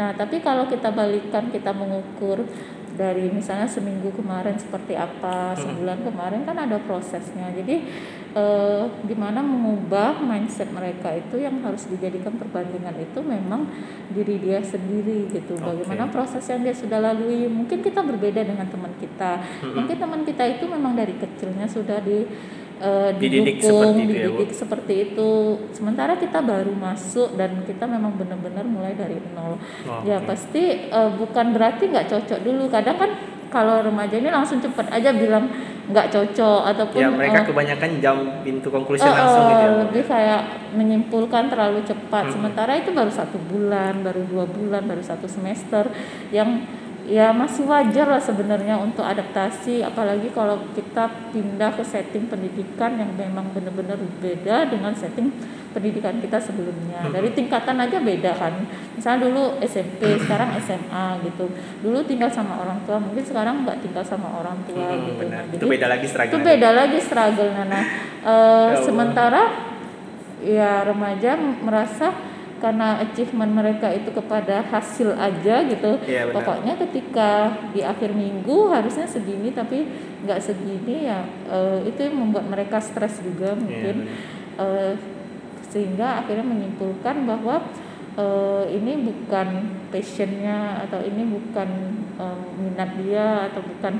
Nah, 0.00 0.16
tapi 0.16 0.40
kalau 0.40 0.64
kita 0.64 0.88
balikkan 0.88 1.52
kita 1.52 1.68
mengukur 1.76 2.48
dari 2.94 3.26
misalnya 3.30 3.66
seminggu 3.66 4.14
kemarin 4.14 4.54
seperti 4.54 4.94
apa, 4.94 5.54
sebulan 5.58 6.06
kemarin 6.06 6.46
kan 6.46 6.56
ada 6.56 6.78
prosesnya. 6.78 7.50
Jadi 7.50 7.82
eh, 8.34 8.84
gimana 9.06 9.42
mengubah 9.42 10.22
mindset 10.22 10.70
mereka 10.70 11.10
itu 11.14 11.42
yang 11.42 11.58
harus 11.66 11.90
dijadikan 11.90 12.38
perbandingan 12.38 12.94
itu 12.98 13.20
memang 13.22 13.66
diri 14.14 14.38
dia 14.38 14.62
sendiri 14.62 15.26
gitu. 15.30 15.58
Oke. 15.58 15.84
Bagaimana 15.84 16.10
proses 16.10 16.46
yang 16.46 16.62
dia 16.62 16.74
sudah 16.74 17.02
lalui. 17.02 17.50
Mungkin 17.50 17.82
kita 17.82 18.00
berbeda 18.02 18.46
dengan 18.46 18.66
teman 18.70 18.94
kita. 19.02 19.42
Mungkin 19.62 19.96
teman 19.98 20.22
kita 20.22 20.44
itu 20.46 20.64
memang 20.70 20.94
dari 20.94 21.14
kecilnya 21.18 21.66
sudah 21.66 21.98
di 22.00 22.26
eh, 22.80 23.10
Dididik 23.18 23.60
didukung, 23.60 23.94
seperti 23.94 24.00
itu 24.02 24.14
ya, 24.14 24.26
dididik 24.26 24.50
seperti 24.54 24.94
itu. 25.10 25.30
Sementara 25.74 26.12
kita 26.18 26.38
baru 26.42 26.72
masuk 26.74 27.38
dan 27.38 27.62
kita 27.66 27.84
memang 27.86 28.14
benar-benar 28.18 28.64
mulai 28.66 28.94
dari 28.96 29.18
nol. 29.34 29.60
Oh, 29.86 30.02
ya 30.02 30.18
oke. 30.22 30.26
pasti 30.30 30.90
eh, 30.90 31.10
bukan 31.14 31.54
berarti 31.54 31.90
nggak 31.90 32.08
cocok 32.10 32.38
dulu. 32.42 32.66
Kadang 32.70 32.96
kan 32.98 33.10
kalau 33.54 33.86
remaja 33.86 34.18
ini 34.18 34.34
langsung 34.34 34.58
cepat 34.58 34.90
aja 34.90 35.14
bilang 35.14 35.46
nggak 35.84 36.10
cocok 36.10 36.60
ataupun 36.74 36.98
Ya 36.98 37.12
mereka 37.12 37.44
eh, 37.44 37.46
kebanyakan 37.46 37.90
jam 38.02 38.16
pintu 38.42 38.68
konklusi 38.72 39.04
eh, 39.04 39.14
langsung 39.14 39.44
gitu 39.46 39.62
ya. 39.62 39.68
Lebih 39.86 40.02
kayak 40.08 40.42
menyimpulkan 40.74 41.52
terlalu 41.52 41.80
cepat. 41.86 42.24
Hmm. 42.26 42.32
Sementara 42.34 42.72
itu 42.74 42.90
baru 42.90 43.12
satu 43.14 43.38
bulan, 43.46 44.02
baru 44.02 44.26
dua 44.26 44.44
bulan, 44.48 44.82
baru 44.88 45.04
satu 45.04 45.30
semester 45.30 45.86
yang 46.34 46.66
ya 47.04 47.28
masih 47.30 47.64
wajar 47.64 48.06
lah 48.06 48.18
sebenarnya 48.18 48.74
untuk 48.74 49.04
adaptasi 49.04 49.80
apalagi 49.80 50.28
kalau 50.30 50.56
kita 50.72 51.04
pindah 51.30 51.68
ke 51.70 51.84
setting 51.84 52.24
pendidikan 52.24 52.96
yang 52.96 53.12
memang 53.12 53.44
benar-benar 53.50 53.94
beda 54.18 54.64
dengan 54.66 54.88
setting 54.90 55.28
pendidikan 55.70 56.16
kita 56.16 56.38
sebelumnya 56.38 57.02
Hmm. 57.02 57.12
dari 57.12 57.28
tingkatan 57.30 57.76
aja 57.76 58.00
beda 58.00 58.32
kan 58.32 58.56
misalnya 58.94 59.26
dulu 59.26 59.44
SMP 59.60 60.16
sekarang 60.16 60.56
SMA 60.58 61.06
gitu 61.22 61.50
dulu 61.82 62.00
tinggal 62.02 62.30
sama 62.30 62.56
orang 62.56 62.80
tua 62.82 62.96
mungkin 62.96 63.20
sekarang 63.20 63.62
nggak 63.62 63.82
tinggal 63.82 64.00
sama 64.00 64.30
orang 64.32 64.56
tua 64.64 64.88
Hmm, 64.88 65.04
gitu 65.04 65.12
benar. 65.20 65.42
Nah, 65.42 65.52
Itu 65.52 65.60
jadi- 65.60 65.72
beda 65.74 65.86
lagi 65.90 66.06
struggle. 66.06 66.32
itu 66.32 66.38
beda 66.42 66.68
lagi 66.72 66.98
struggle 66.98 67.50
nah 67.52 67.68
eh, 67.74 67.84
Allah. 68.24 68.80
sementara 68.80 69.42
ya 70.40 70.84
remaja 70.84 71.36
merasa 71.36 72.12
karena 72.64 72.96
achievement 73.04 73.52
mereka 73.52 73.92
itu 73.92 74.08
kepada 74.08 74.64
hasil 74.72 75.12
aja 75.12 75.68
gitu. 75.68 76.00
Iya, 76.08 76.32
benar. 76.32 76.34
pokoknya 76.40 76.74
ketika 76.80 77.30
di 77.76 77.84
akhir 77.84 78.16
minggu 78.16 78.72
harusnya 78.72 79.04
segini 79.04 79.52
tapi 79.52 79.84
nggak 80.24 80.40
segini 80.40 81.04
ya 81.04 81.28
eh, 81.52 81.84
itu 81.84 82.00
yang 82.08 82.16
membuat 82.16 82.48
mereka 82.48 82.80
stres 82.80 83.20
juga 83.20 83.52
mungkin. 83.52 84.08
Eh, 84.56 84.96
sehingga 85.68 86.24
akhirnya 86.24 86.46
menyimpulkan 86.48 87.28
bahwa 87.28 87.68
eh, 88.16 88.64
ini 88.72 89.12
bukan 89.12 89.48
passionnya 89.92 90.88
atau 90.88 91.04
ini 91.04 91.20
bukan 91.20 91.68
eh, 92.16 92.44
minat 92.64 92.96
dia 92.96 93.52
atau 93.52 93.60
bukan 93.60 93.92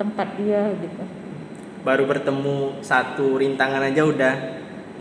tempat 0.00 0.40
dia 0.40 0.72
gitu. 0.80 1.04
Baru 1.84 2.08
bertemu 2.08 2.80
satu 2.80 3.36
rintangan 3.36 3.92
aja 3.92 4.08
udah. 4.08 4.34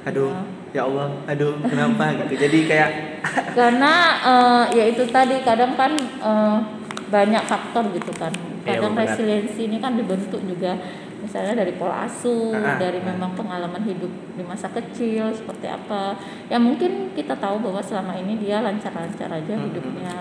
Aduh. 0.03 0.35
Ya 0.35 0.58
Allah, 0.77 1.09
aduh 1.25 1.57
kenapa 1.65 2.13
gitu. 2.25 2.33
Jadi 2.37 2.69
kayak 2.69 2.89
karena 3.57 3.93
eh, 4.21 4.63
ya 4.77 4.83
itu 4.85 5.03
tadi 5.09 5.41
kadang 5.41 5.73
kan 5.73 5.91
eh, 5.99 6.57
banyak 7.09 7.43
faktor 7.43 7.89
gitu 7.89 8.13
kan 8.13 8.29
Iya, 8.61 8.77
kadang 8.77 8.93
benar. 8.93 9.07
resiliensi 9.09 9.61
ini 9.65 9.81
kan 9.81 9.97
dibentuk 9.97 10.45
juga 10.45 10.77
misalnya 11.19 11.63
dari 11.65 11.73
pola 11.73 12.05
asuh 12.05 12.53
Ah, 12.53 12.77
dari 12.77 13.01
ah. 13.01 13.11
memang 13.11 13.33
pengalaman 13.33 13.81
hidup 13.81 14.11
di 14.37 14.43
masa 14.45 14.69
kecil 14.69 15.33
seperti 15.33 15.65
apa 15.65 16.13
ya 16.47 16.61
mungkin 16.61 17.09
kita 17.11 17.33
tahu 17.33 17.65
bahwa 17.65 17.81
selama 17.81 18.13
ini 18.13 18.37
dia 18.37 18.61
lancar-lancar 18.61 19.25
aja 19.25 19.53
Hmm, 19.57 19.73
hidupnya 19.73 20.13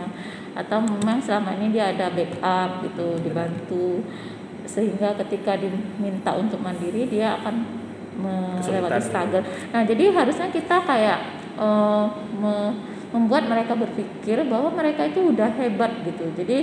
atau 0.56 0.80
memang 0.80 1.20
selama 1.20 1.54
ini 1.61 1.76
dia 1.76 1.92
ada 1.92 2.08
backup 2.08 2.88
gitu 2.88 3.20
dibantu 3.20 4.00
sehingga 4.64 5.12
ketika 5.18 5.61
diminta 5.61 6.32
untuk 6.32 6.58
mandiri 6.58 7.04
dia 7.04 7.37
akan 7.37 7.78
melewati 8.18 9.00
struggle. 9.00 9.44
Nah 9.70 9.83
jadi 9.87 10.04
harusnya 10.11 10.48
kita 10.50 10.76
kayak 10.83 11.18
eh, 11.57 12.04
me- 12.35 12.74
membuat 13.09 13.48
mereka 13.48 13.72
berpikir 13.72 14.44
bahwa 14.44 14.68
mereka 14.68 15.09
itu 15.09 15.33
udah 15.33 15.48
hebat 15.57 15.88
gitu. 16.04 16.28
Jadi 16.37 16.59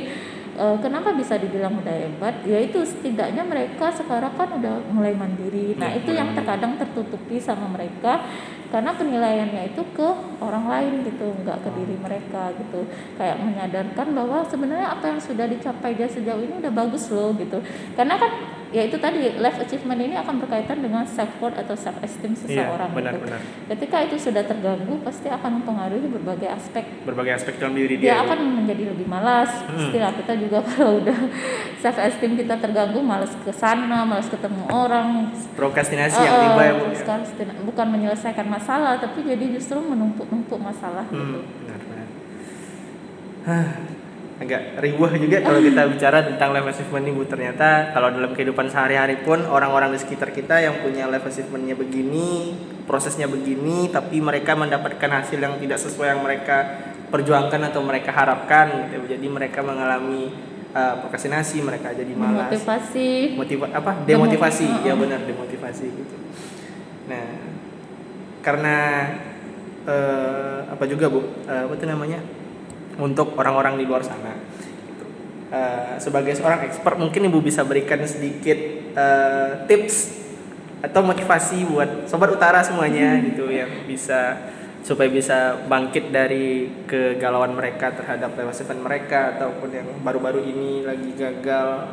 eh, 0.56 0.78
kenapa 0.78 1.16
bisa 1.16 1.40
dibilang 1.40 1.80
udah 1.80 1.96
hebat? 1.96 2.44
Yaitu 2.46 2.84
setidaknya 2.86 3.42
mereka 3.42 3.90
sekarang 3.90 4.36
kan 4.36 4.50
udah 4.54 4.84
mulai 4.94 5.16
mandiri. 5.16 5.74
Nah 5.74 5.90
Iya, 5.90 6.04
itu 6.04 6.12
mulai 6.12 6.20
yang 6.22 6.30
terkadang 6.38 6.74
tertutupi 6.78 7.42
sama 7.42 7.66
mereka 7.72 8.22
karena 8.66 8.92
penilaiannya 8.92 9.72
itu 9.72 9.82
ke 9.96 10.10
orang 10.44 10.68
lain 10.68 11.08
gitu 11.08 11.32
nggak 11.46 11.64
ke 11.64 11.70
diri 11.80 11.96
mereka 11.96 12.52
gitu. 12.60 12.84
Kayak 13.16 13.40
menyadarkan 13.40 14.08
bahwa 14.12 14.44
sebenarnya 14.44 14.92
apa 14.92 15.06
yang 15.16 15.20
sudah 15.24 15.48
dicapai 15.48 15.96
dia 15.96 16.10
sejauh 16.12 16.44
ini 16.44 16.60
udah 16.60 16.74
bagus 16.76 17.08
loh 17.10 17.32
gitu. 17.40 17.58
Karena 17.96 18.20
kan 18.20 18.32
ya 18.76 18.84
itu 18.84 19.00
tadi 19.00 19.32
life 19.34 19.56
achievement 19.58 19.96
ini 19.98 20.14
akan 20.14 20.36
berkaitan 20.38 20.84
dengan 20.84 21.08
self 21.08 21.32
worth 21.40 21.56
atau 21.56 21.72
self 21.74 21.96
esteem 22.04 22.36
iya, 22.36 22.68
seseorang 22.68 22.92
gitu. 22.92 22.98
benar-benar. 23.00 23.40
ketika 23.72 23.98
itu 24.04 24.16
sudah 24.20 24.44
terganggu 24.44 25.00
pasti 25.00 25.28
akan 25.28 25.64
mempengaruhi 25.64 26.12
berbagai 26.12 26.52
aspek 26.52 26.84
Berbagai 27.08 27.34
aspek 27.34 27.56
dalam 27.56 27.72
diri 27.74 27.96
dia 27.96 28.20
dia. 28.20 28.28
akan 28.28 28.38
menjadi 28.60 28.92
lebih 28.92 29.08
malas 29.08 29.48
Hmm. 29.66 29.92
kita 29.96 30.34
juga 30.36 30.60
kalau 30.68 31.00
udah 31.00 31.20
self 31.80 31.96
esteem 31.98 32.36
kita 32.36 32.60
terganggu 32.60 33.00
malas 33.00 33.32
ke 33.34 33.52
sana 33.52 34.04
malas 34.04 34.28
ketemu 34.28 34.68
orang 34.68 35.32
Prokrastinasi 35.56 36.20
Eh, 36.20 36.26
yang 36.26 36.36
tiba 36.44 36.62
ya, 36.62 36.74
Bu. 36.76 36.86
ya. 36.92 37.16
bukan 37.64 37.88
menyelesaikan 37.90 38.44
masalah 38.46 39.00
tapi 39.00 39.24
jadi 39.24 39.56
justru 39.56 39.80
menumpuk-numpuk 39.80 40.60
masalah 40.60 41.08
gitu 41.08 41.40
Hmm, 41.40 41.48
benar 41.64 41.80
benar. 41.82 42.08
Hah, 43.46 43.68
agak 44.36 44.84
ribuh 44.84 45.08
juga 45.16 45.40
kalau 45.40 45.64
kita 45.64 45.88
bicara 45.88 46.28
tentang 46.28 46.52
life 46.52 46.68
achievement. 46.68 47.08
Ternyata 47.28 47.96
kalau 47.96 48.12
dalam 48.12 48.36
kehidupan 48.36 48.68
sehari-hari 48.68 49.24
pun 49.24 49.44
orang-orang 49.48 49.96
di 49.96 50.00
sekitar 50.04 50.36
kita 50.36 50.60
yang 50.60 50.84
punya 50.84 51.08
life 51.08 51.24
achievementnya 51.24 51.76
begini, 51.80 52.56
prosesnya 52.84 53.32
begini, 53.32 53.88
tapi 53.88 54.20
mereka 54.20 54.60
mendapatkan 54.60 55.24
hasil 55.24 55.40
yang 55.40 55.56
tidak 55.60 55.80
sesuai 55.80 56.16
yang 56.16 56.22
mereka 56.24 56.58
perjuangkan 57.08 57.72
atau 57.72 57.80
mereka 57.80 58.12
harapkan. 58.12 58.92
gitu. 58.92 59.08
Jadi 59.16 59.28
mereka 59.32 59.64
mengalami 59.64 60.36
uh, 60.76 61.00
prokrastinasi, 61.00 61.64
mereka 61.64 61.96
jadi 61.96 62.12
malas. 62.12 62.52
motivasi 62.52 63.40
motiva 63.40 63.66
apa 63.72 64.04
demotivasi 64.04 64.66
Demo- 64.68 64.84
ya 64.84 64.94
benar 65.00 65.20
demotivasi 65.24 65.86
gitu 65.88 66.16
nah 67.06 67.26
karena 68.42 68.78
eh, 69.86 70.60
apa 70.70 70.84
juga 70.86 71.10
bu 71.10 71.22
Eh, 71.46 71.62
apa 71.70 71.74
itu 71.78 71.86
namanya 71.86 72.18
untuk 72.98 73.36
orang-orang 73.36 73.76
di 73.76 73.84
luar 73.84 74.02
sana 74.02 74.32
gitu. 74.86 75.06
Eh, 75.50 75.96
sebagai 75.98 76.32
seorang 76.32 76.64
expert 76.64 76.96
mungkin 76.96 77.28
ibu 77.28 77.40
bisa 77.40 77.62
berikan 77.62 78.00
sedikit 78.04 78.58
eh, 78.92 79.52
tips 79.68 80.26
atau 80.82 81.02
motivasi 81.02 81.66
buat 81.66 82.06
sobat 82.06 82.30
utara 82.30 82.62
semuanya 82.62 83.18
gitu 83.20 83.50
yang 83.50 83.90
bisa 83.90 84.38
supaya 84.86 85.10
bisa 85.10 85.66
bangkit 85.66 86.14
dari 86.14 86.70
kegalauan 86.86 87.58
mereka 87.58 87.90
terhadap 87.90 88.38
lewat 88.38 88.54
event 88.54 88.86
mereka 88.86 89.34
ataupun 89.34 89.74
yang 89.74 89.88
baru-baru 90.06 90.46
ini 90.46 90.86
lagi 90.86 91.10
gagal 91.18 91.90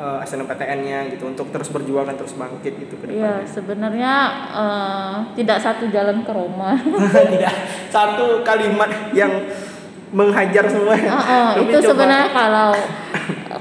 uh, 0.00 0.24
SNMPTN-nya 0.24 1.12
gitu 1.12 1.28
untuk 1.28 1.52
terus 1.52 1.68
berjuang 1.68 2.08
dan 2.08 2.16
terus 2.16 2.32
bangkit 2.32 2.72
gitu 2.80 2.96
ke 2.96 3.12
Iya, 3.12 3.44
depannya. 3.44 3.52
sebenarnya 3.52 4.14
eh, 4.48 5.14
tidak 5.36 5.58
satu 5.60 5.84
jalan 5.92 6.24
ke 6.24 6.32
Roma. 6.32 6.72
Tidak 7.36 7.54
satu 7.92 8.40
kalimat 8.40 9.12
yang 9.12 9.28
menghajar 10.12 10.64
semua. 10.68 10.94
Ah, 11.08 11.56
Tapi 11.56 11.66
itu 11.66 11.78
coba- 11.80 11.88
sebenarnya 11.96 12.28
kalau 12.30 12.70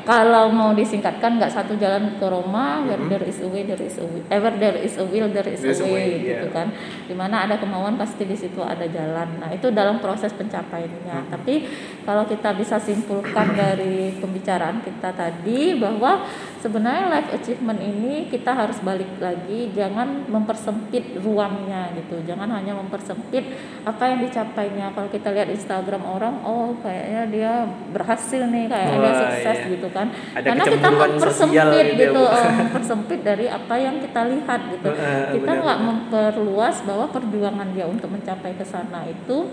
kalau 0.01 0.49
mau 0.49 0.73
disingkatkan 0.73 1.37
nggak 1.37 1.53
satu 1.53 1.77
jalan 1.77 2.17
ke 2.17 2.25
Roma, 2.25 2.81
where 2.83 2.97
Mhm. 2.97 3.07
there 3.07 3.23
is 3.23 3.37
a 3.39 3.47
way, 3.47 3.61
there 3.63 3.79
is 3.79 3.95
a 3.95 4.05
way. 4.05 4.21
Eh, 4.27 4.39
where 4.41 4.57
there 4.57 4.75
is 4.75 4.97
a 4.97 5.05
will, 5.05 5.29
there 5.29 5.45
is 5.45 5.61
There's 5.61 5.77
a 5.79 5.85
way, 5.85 6.17
way, 6.17 6.35
gitu 6.35 6.49
kan. 6.49 6.73
Di 7.05 7.13
mana 7.13 7.45
ada 7.45 7.61
kemauan 7.61 7.95
pasti 7.95 8.25
di 8.25 8.33
situ 8.33 8.59
ada 8.59 8.83
jalan. 8.83 9.37
Nah 9.37 9.53
itu 9.53 9.69
dalam 9.69 10.01
proses 10.01 10.33
pencapaiannya. 10.33 11.17
Mhm. 11.21 11.29
Tapi 11.29 11.53
kalau 12.01 12.25
kita 12.25 12.51
bisa 12.57 12.81
simpulkan 12.81 13.53
dari 13.53 14.17
pembicaraan 14.17 14.81
kita 14.81 15.13
tadi 15.13 15.77
bahwa 15.77 16.25
sebenarnya 16.61 17.09
life 17.09 17.29
achievement 17.33 17.81
ini 17.81 18.29
kita 18.29 18.53
harus 18.53 18.77
balik 18.85 19.09
lagi 19.17 19.73
jangan 19.73 20.29
mempersempit 20.29 21.17
ruangnya 21.17 21.89
gitu. 21.97 22.21
Jangan 22.23 22.47
hanya 22.53 22.77
mempersempit 22.77 23.41
apa 23.81 24.03
yang 24.05 24.19
dicapainya. 24.21 24.93
Kalau 24.93 25.09
kita 25.09 25.33
lihat 25.33 25.49
Instagram 25.49 26.05
orang 26.05 26.45
oh 26.45 26.77
kayaknya 26.85 27.21
dia 27.33 27.53
berhasil 27.89 28.45
nih 28.45 28.69
kayaknya 28.69 28.97
dia 29.01 29.13
sukses 29.17 29.57
iya. 29.57 29.71
gitu 29.73 29.87
kan. 29.89 30.07
Ada 30.37 30.47
karena 30.53 30.63
kita 30.69 30.89
mempersempit 30.93 31.57
gitu 31.65 31.73
ya, 31.73 31.93
gitu 31.97 32.21
Bu. 32.21 32.29
eh, 32.29 32.51
mempersempit 32.61 33.19
dari 33.25 33.45
apa 33.49 33.75
yang 33.81 33.95
kita 33.97 34.21
lihat 34.29 34.61
gitu. 34.69 34.89
Kita 35.41 35.51
nggak 35.57 35.79
memperluas 35.81 36.85
bahwa 36.85 37.09
perjuangan 37.09 37.73
dia 37.73 37.89
untuk 37.89 38.13
mencapai 38.13 38.53
ke 38.53 38.65
sana 38.67 39.07
itu 39.09 39.49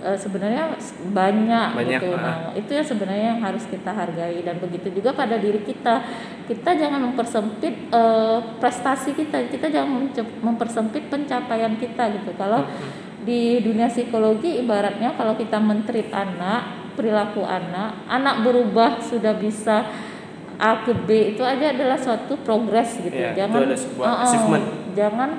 eh, 0.00 0.18
sebenarnya 0.18 0.74
banyak, 1.12 1.68
Banyak, 1.76 2.00
gitu. 2.00 2.16
ah. 2.16 2.20
Nah, 2.20 2.38
itu 2.56 2.70
yang 2.72 2.86
sebenarnya 2.86 3.26
yang 3.36 3.40
harus 3.44 3.64
kita 3.68 3.90
hargai 3.92 4.40
dan 4.42 4.56
begitu 4.58 4.88
juga 4.90 5.12
pada 5.14 5.36
diri 5.36 5.60
kita. 5.62 6.02
Kita 6.48 6.70
jangan 6.74 7.00
mempersempit 7.12 7.92
eh, 7.92 8.38
prestasi 8.58 9.14
kita. 9.14 9.46
Kita 9.52 9.70
jangan 9.70 10.10
mempersempit 10.42 11.12
pencapaian 11.12 11.76
kita 11.76 12.10
gitu. 12.16 12.32
Kalau 12.34 12.64
di 13.20 13.60
dunia 13.60 13.92
psikologi 13.92 14.64
ibaratnya 14.64 15.12
kalau 15.12 15.36
kita 15.36 15.60
mentreat 15.60 16.08
anak, 16.08 16.92
perilaku 16.96 17.44
anak, 17.44 18.08
anak 18.08 18.40
berubah 18.42 18.96
sudah 19.04 19.36
bisa 19.36 19.84
A 20.60 20.84
ke 20.84 20.92
B 20.92 21.36
itu 21.36 21.40
aja 21.40 21.72
adalah 21.72 21.96
suatu 21.96 22.36
progres 22.44 23.00
gitu. 23.00 23.12
Itu 23.12 23.32
jangan 23.36 23.60
ada 23.64 23.76
sebuah 23.76 24.04
uh-uh, 24.08 24.24
achievement. 24.28 24.64
jangan 24.92 25.30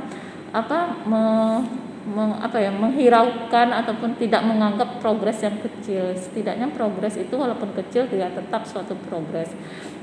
apa 0.51 0.79
me- 1.05 1.80
meng- 2.07 2.41
apa 2.41 2.57
ya 2.57 2.73
menghiraukan 2.73 3.69
ataupun 3.71 4.17
tidak 4.17 4.41
menganggap 4.41 4.97
progres 4.97 5.41
yang 5.45 5.57
kecil. 5.61 6.13
Setidaknya 6.17 6.73
progres 6.73 7.17
itu 7.17 7.33
walaupun 7.37 7.71
kecil 7.77 8.09
dia 8.09 8.29
tetap 8.33 8.65
suatu 8.65 8.97
progres. 9.07 9.53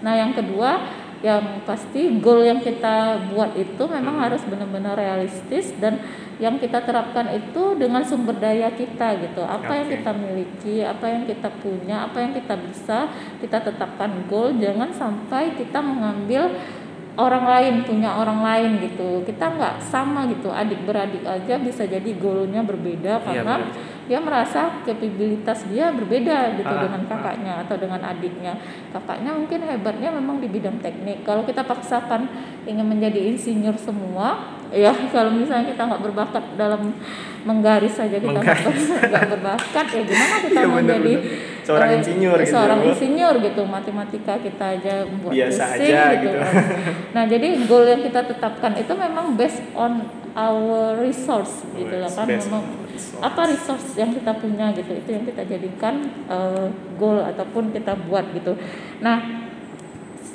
Nah, 0.03 0.15
yang 0.15 0.31
kedua 0.31 0.79
yang 1.19 1.67
pasti 1.67 2.23
goal 2.23 2.47
yang 2.47 2.63
kita 2.63 3.27
buat 3.35 3.51
itu 3.59 3.83
memang 3.91 4.23
harus 4.23 4.39
benar-benar 4.47 4.95
realistis 4.95 5.75
dan 5.83 5.99
yang 6.39 6.55
kita 6.63 6.79
terapkan 6.87 7.27
itu 7.35 7.75
dengan 7.75 8.07
sumber 8.07 8.39
daya 8.39 8.71
kita 8.71 9.19
gitu. 9.19 9.43
Apa 9.43 9.83
yang 9.83 9.91
kita 9.91 10.15
miliki, 10.15 10.87
apa 10.87 11.11
yang 11.11 11.27
kita 11.27 11.51
punya, 11.59 12.07
apa 12.07 12.23
yang 12.23 12.31
kita 12.31 12.55
bisa, 12.55 13.11
kita 13.43 13.59
tetapkan 13.59 14.31
goal. 14.31 14.55
Jangan 14.55 14.95
sampai 14.95 15.59
kita 15.59 15.83
mengambil 15.83 16.55
orang 17.19 17.45
lain 17.45 17.75
punya 17.83 18.15
orang 18.15 18.41
lain 18.41 18.79
gitu 18.79 19.27
kita 19.27 19.51
nggak 19.51 19.83
sama 19.83 20.31
gitu 20.31 20.49
adik 20.49 20.87
beradik 20.87 21.27
aja 21.27 21.59
bisa 21.59 21.83
jadi 21.83 22.07
goalnya 22.15 22.63
berbeda 22.63 23.19
Iya, 23.19 23.25
karena 23.27 23.55
benar. 23.59 23.75
dia 24.07 24.19
merasa 24.23 24.61
kapabilitas 24.87 25.67
dia 25.67 25.91
berbeda 25.91 26.55
gitu 26.55 26.71
Ah, 26.71 26.81
dengan 26.87 27.03
ah. 27.03 27.09
kakaknya 27.11 27.53
atau 27.67 27.75
dengan 27.75 28.01
adiknya 28.01 28.55
kakaknya 28.89 29.35
mungkin 29.35 29.61
hebatnya 29.61 30.11
memang 30.15 30.39
di 30.39 30.47
bidang 30.47 30.79
teknik 30.79 31.27
kalau 31.27 31.43
kita 31.43 31.61
paksakan 31.61 32.31
ingin 32.65 32.87
menjadi 32.87 33.19
insinyur 33.35 33.75
semua 33.75 34.58
ya 34.69 34.93
kalau 35.09 35.33
misalnya 35.33 35.73
kita 35.73 35.83
nggak 35.85 36.03
berbakat 36.03 36.45
dalam 36.55 36.93
menggaris 37.43 37.95
saja 37.95 38.19
kita 38.19 38.37
nggak 38.37 38.61
ber- 38.61 39.31
berbakat 39.37 39.87
ya 39.89 40.03
gimana 40.05 40.37
kita 40.43 40.59
Iya, 40.59 40.67
mau 40.67 40.83
jadi. 40.83 41.15
Seorang 41.65 41.89
eh, 41.93 41.97
insinyur 42.01 42.37
gitu 42.41 42.53
seorang 42.57 42.79
ya, 42.81 42.87
insinyur 42.89 43.35
gitu 43.45 43.63
matematika 43.65 44.35
kita 44.41 44.65
aja 44.81 44.95
buat 45.21 45.33
Biasa 45.37 45.65
pusing 45.69 45.85
aja 45.85 46.03
gitu, 46.17 46.29
gitu. 46.33 46.39
Nah, 47.17 47.25
jadi 47.25 47.49
goal 47.69 47.85
yang 47.85 48.01
kita 48.01 48.21
tetapkan 48.25 48.73
itu 48.73 48.93
memang 48.93 49.37
based 49.37 49.61
on 49.77 49.93
our 50.33 50.97
resource 50.97 51.65
gitu 51.75 51.93
loh 51.93 52.09
kan 52.09 52.25
memang 52.25 52.65
resource. 52.89 53.21
apa 53.21 53.41
resource 53.49 53.87
yang 53.97 54.11
kita 54.13 54.33
punya 54.35 54.73
gitu 54.73 54.93
itu 54.97 55.09
yang 55.13 55.25
kita 55.25 55.43
jadikan 55.45 55.95
eh, 56.29 56.67
goal 56.97 57.21
ataupun 57.21 57.69
kita 57.71 57.93
buat 58.09 58.25
gitu. 58.33 58.57
Nah, 59.01 59.48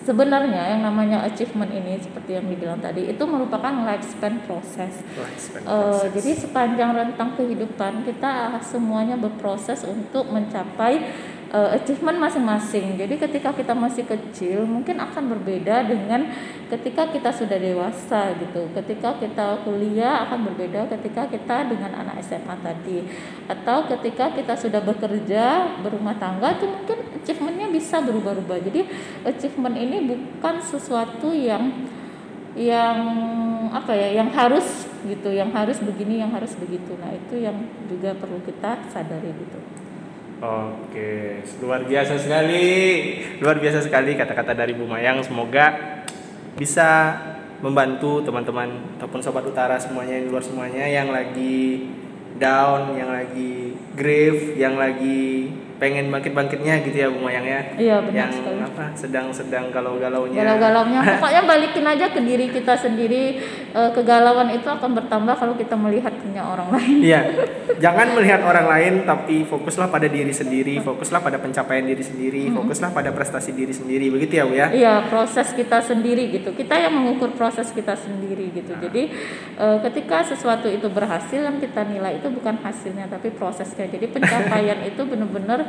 sebenarnya 0.03 0.75
yang 0.75 0.81
namanya 0.83 1.23
achievement 1.23 1.71
ini 1.71 1.99
seperti 1.99 2.35
yang 2.35 2.45
dibilang 2.47 2.79
tadi 2.83 3.07
itu 3.07 3.23
merupakan 3.23 3.71
lifespan 3.87 4.43
proses. 4.43 5.03
Lifespan 5.15 5.61
process. 5.63 6.11
jadi 6.11 6.31
sepanjang 6.43 6.91
rentang 6.91 7.29
kehidupan 7.39 8.03
kita 8.03 8.59
semuanya 8.61 9.15
berproses 9.15 9.87
untuk 9.87 10.27
mencapai 10.29 10.99
eh, 11.53 11.69
achievement 11.77 12.17
masing-masing. 12.17 12.97
Jadi 12.97 13.15
ketika 13.21 13.53
kita 13.53 13.77
masih 13.77 14.03
kecil 14.09 14.65
mungkin 14.65 14.97
akan 14.97 15.37
berbeda 15.37 15.85
dengan 15.85 16.33
ketika 16.73 17.07
kita 17.13 17.29
sudah 17.29 17.61
dewasa 17.61 18.33
gitu. 18.41 18.67
Ketika 18.73 19.21
kita 19.21 19.61
kuliah 19.61 20.25
akan 20.27 20.49
berbeda 20.49 20.89
ketika 20.89 21.29
kita 21.29 21.69
dengan 21.69 21.93
anak 21.93 22.25
SMA 22.25 22.57
tadi. 22.59 23.05
Atau 23.45 23.85
ketika 23.85 24.33
kita 24.33 24.57
sudah 24.57 24.81
bekerja 24.81 25.77
berumah 25.85 26.17
tangga 26.17 26.57
itu 26.57 26.65
mungkin 26.65 26.97
achievementnya 27.21 27.69
bisa 27.69 28.01
berubah-ubah. 28.01 28.59
Jadi 28.65 28.81
achievement 29.23 29.77
ini 29.77 30.09
bukan 30.09 30.57
sesuatu 30.59 31.29
yang 31.31 31.69
yang 32.53 32.97
apa 33.73 33.97
ya 33.97 34.21
yang 34.21 34.29
harus 34.29 34.85
gitu 35.01 35.33
yang 35.33 35.49
harus 35.49 35.81
begini 35.81 36.21
yang 36.21 36.29
harus 36.29 36.53
begitu 36.53 36.93
nah 37.01 37.09
itu 37.09 37.41
yang 37.41 37.65
juga 37.89 38.13
perlu 38.13 38.37
kita 38.45 38.77
sadari 38.93 39.33
gitu 39.33 39.72
Oke, 40.43 41.39
luar 41.63 41.87
biasa 41.87 42.19
sekali. 42.19 42.67
Luar 43.39 43.63
biasa 43.63 43.79
sekali 43.79 44.11
kata-kata 44.19 44.51
dari 44.51 44.75
Bu 44.75 44.83
Mayang. 44.83 45.23
Semoga 45.23 45.71
bisa 46.59 47.15
membantu 47.63 48.19
teman-teman 48.27 48.99
ataupun 48.99 49.23
sobat 49.23 49.47
utara 49.47 49.79
semuanya 49.79 50.19
di 50.19 50.27
luar 50.27 50.43
semuanya 50.43 50.83
yang 50.83 51.15
lagi 51.15 51.87
down, 52.35 52.91
yang 52.91 53.15
lagi 53.15 53.71
grief, 53.95 54.59
yang 54.59 54.75
lagi 54.75 55.47
pengen 55.83 56.07
bangkit-bangkitnya 56.07 56.73
gitu 56.87 56.95
ya 56.95 57.07
Bu 57.11 57.19
Mayang 57.19 57.43
ya. 57.43 57.61
Iya, 57.75 57.95
benar 57.99 58.15
yang 58.15 58.31
sekali. 58.31 58.59
apa 58.63 58.85
sedang-sedang 58.95 59.65
galau-galaunya. 59.75 60.39
galau-galaunya 60.39 60.99
pokoknya 61.19 61.41
balikin 61.43 61.83
aja 61.83 62.05
ke 62.07 62.23
diri 62.23 62.47
kita 62.55 62.79
sendiri 62.79 63.43
Eh, 63.73 63.89
kegalauan 63.89 64.53
itu 64.53 64.69
akan 64.69 64.93
bertambah 64.93 65.33
kalau 65.33 65.57
kita 65.57 65.73
melihat 65.73 66.13
punya 66.13 66.45
orang 66.45 66.77
lain 66.77 67.01
Iya, 67.01 67.25
jangan 67.83 68.13
melihat 68.13 68.45
orang 68.45 68.69
lain, 68.69 68.93
tapi 69.01 69.41
fokuslah 69.49 69.89
pada 69.89 70.05
diri 70.05 70.29
sendiri, 70.29 70.77
fokuslah 70.77 71.17
pada 71.25 71.41
pencapaian 71.41 71.81
diri 71.81 72.05
sendiri, 72.05 72.53
fokuslah 72.53 72.93
pada 72.93 73.09
prestasi 73.09 73.49
diri 73.49 73.73
sendiri, 73.73 74.13
begitu 74.13 74.37
ya 74.37 74.43
Bu 74.45 74.53
ya? 74.53 74.67
Iya 74.69 74.93
proses 75.09 75.57
kita 75.57 75.81
sendiri 75.81 76.29
gitu. 76.37 76.53
Kita 76.53 76.77
yang 76.77 76.93
mengukur 76.93 77.33
proses 77.33 77.73
kita 77.73 77.97
sendiri 77.97 78.53
gitu. 78.53 78.77
Jadi 78.77 79.09
eh, 79.57 79.77
ketika 79.89 80.21
sesuatu 80.21 80.69
itu 80.69 80.85
berhasil 80.93 81.41
yang 81.41 81.57
kita 81.57 81.81
nilai 81.89 82.21
itu 82.21 82.29
bukan 82.29 82.61
hasilnya 82.61 83.09
tapi 83.09 83.33
prosesnya. 83.33 83.89
Jadi 83.89 84.05
pencapaian 84.05 84.85
itu 84.93 85.01
benar-benar 85.01 85.65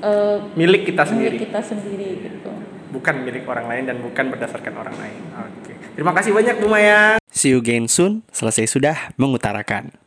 eh, 0.00 0.36
Milik 0.54 0.88
kita 0.88 1.02
milik 1.04 1.10
sendiri, 1.10 1.36
kita 1.48 1.60
sendiri 1.62 2.08
gitu. 2.22 2.52
bukan 2.86 3.14
milik 3.22 3.44
orang 3.44 3.66
lain 3.68 3.84
dan 3.84 3.96
bukan 4.00 4.24
berdasarkan 4.30 4.72
orang 4.72 4.96
lain. 4.96 5.20
Oke, 5.36 5.72
terima 5.92 6.12
kasih 6.14 6.32
banyak 6.32 6.56
Bu 6.58 6.66
Maya. 6.70 7.18
See 7.28 7.52
you 7.52 7.60
again 7.60 7.84
soon. 7.90 8.24
Selesai 8.32 8.64
sudah 8.70 9.12
mengutarakan. 9.20 9.92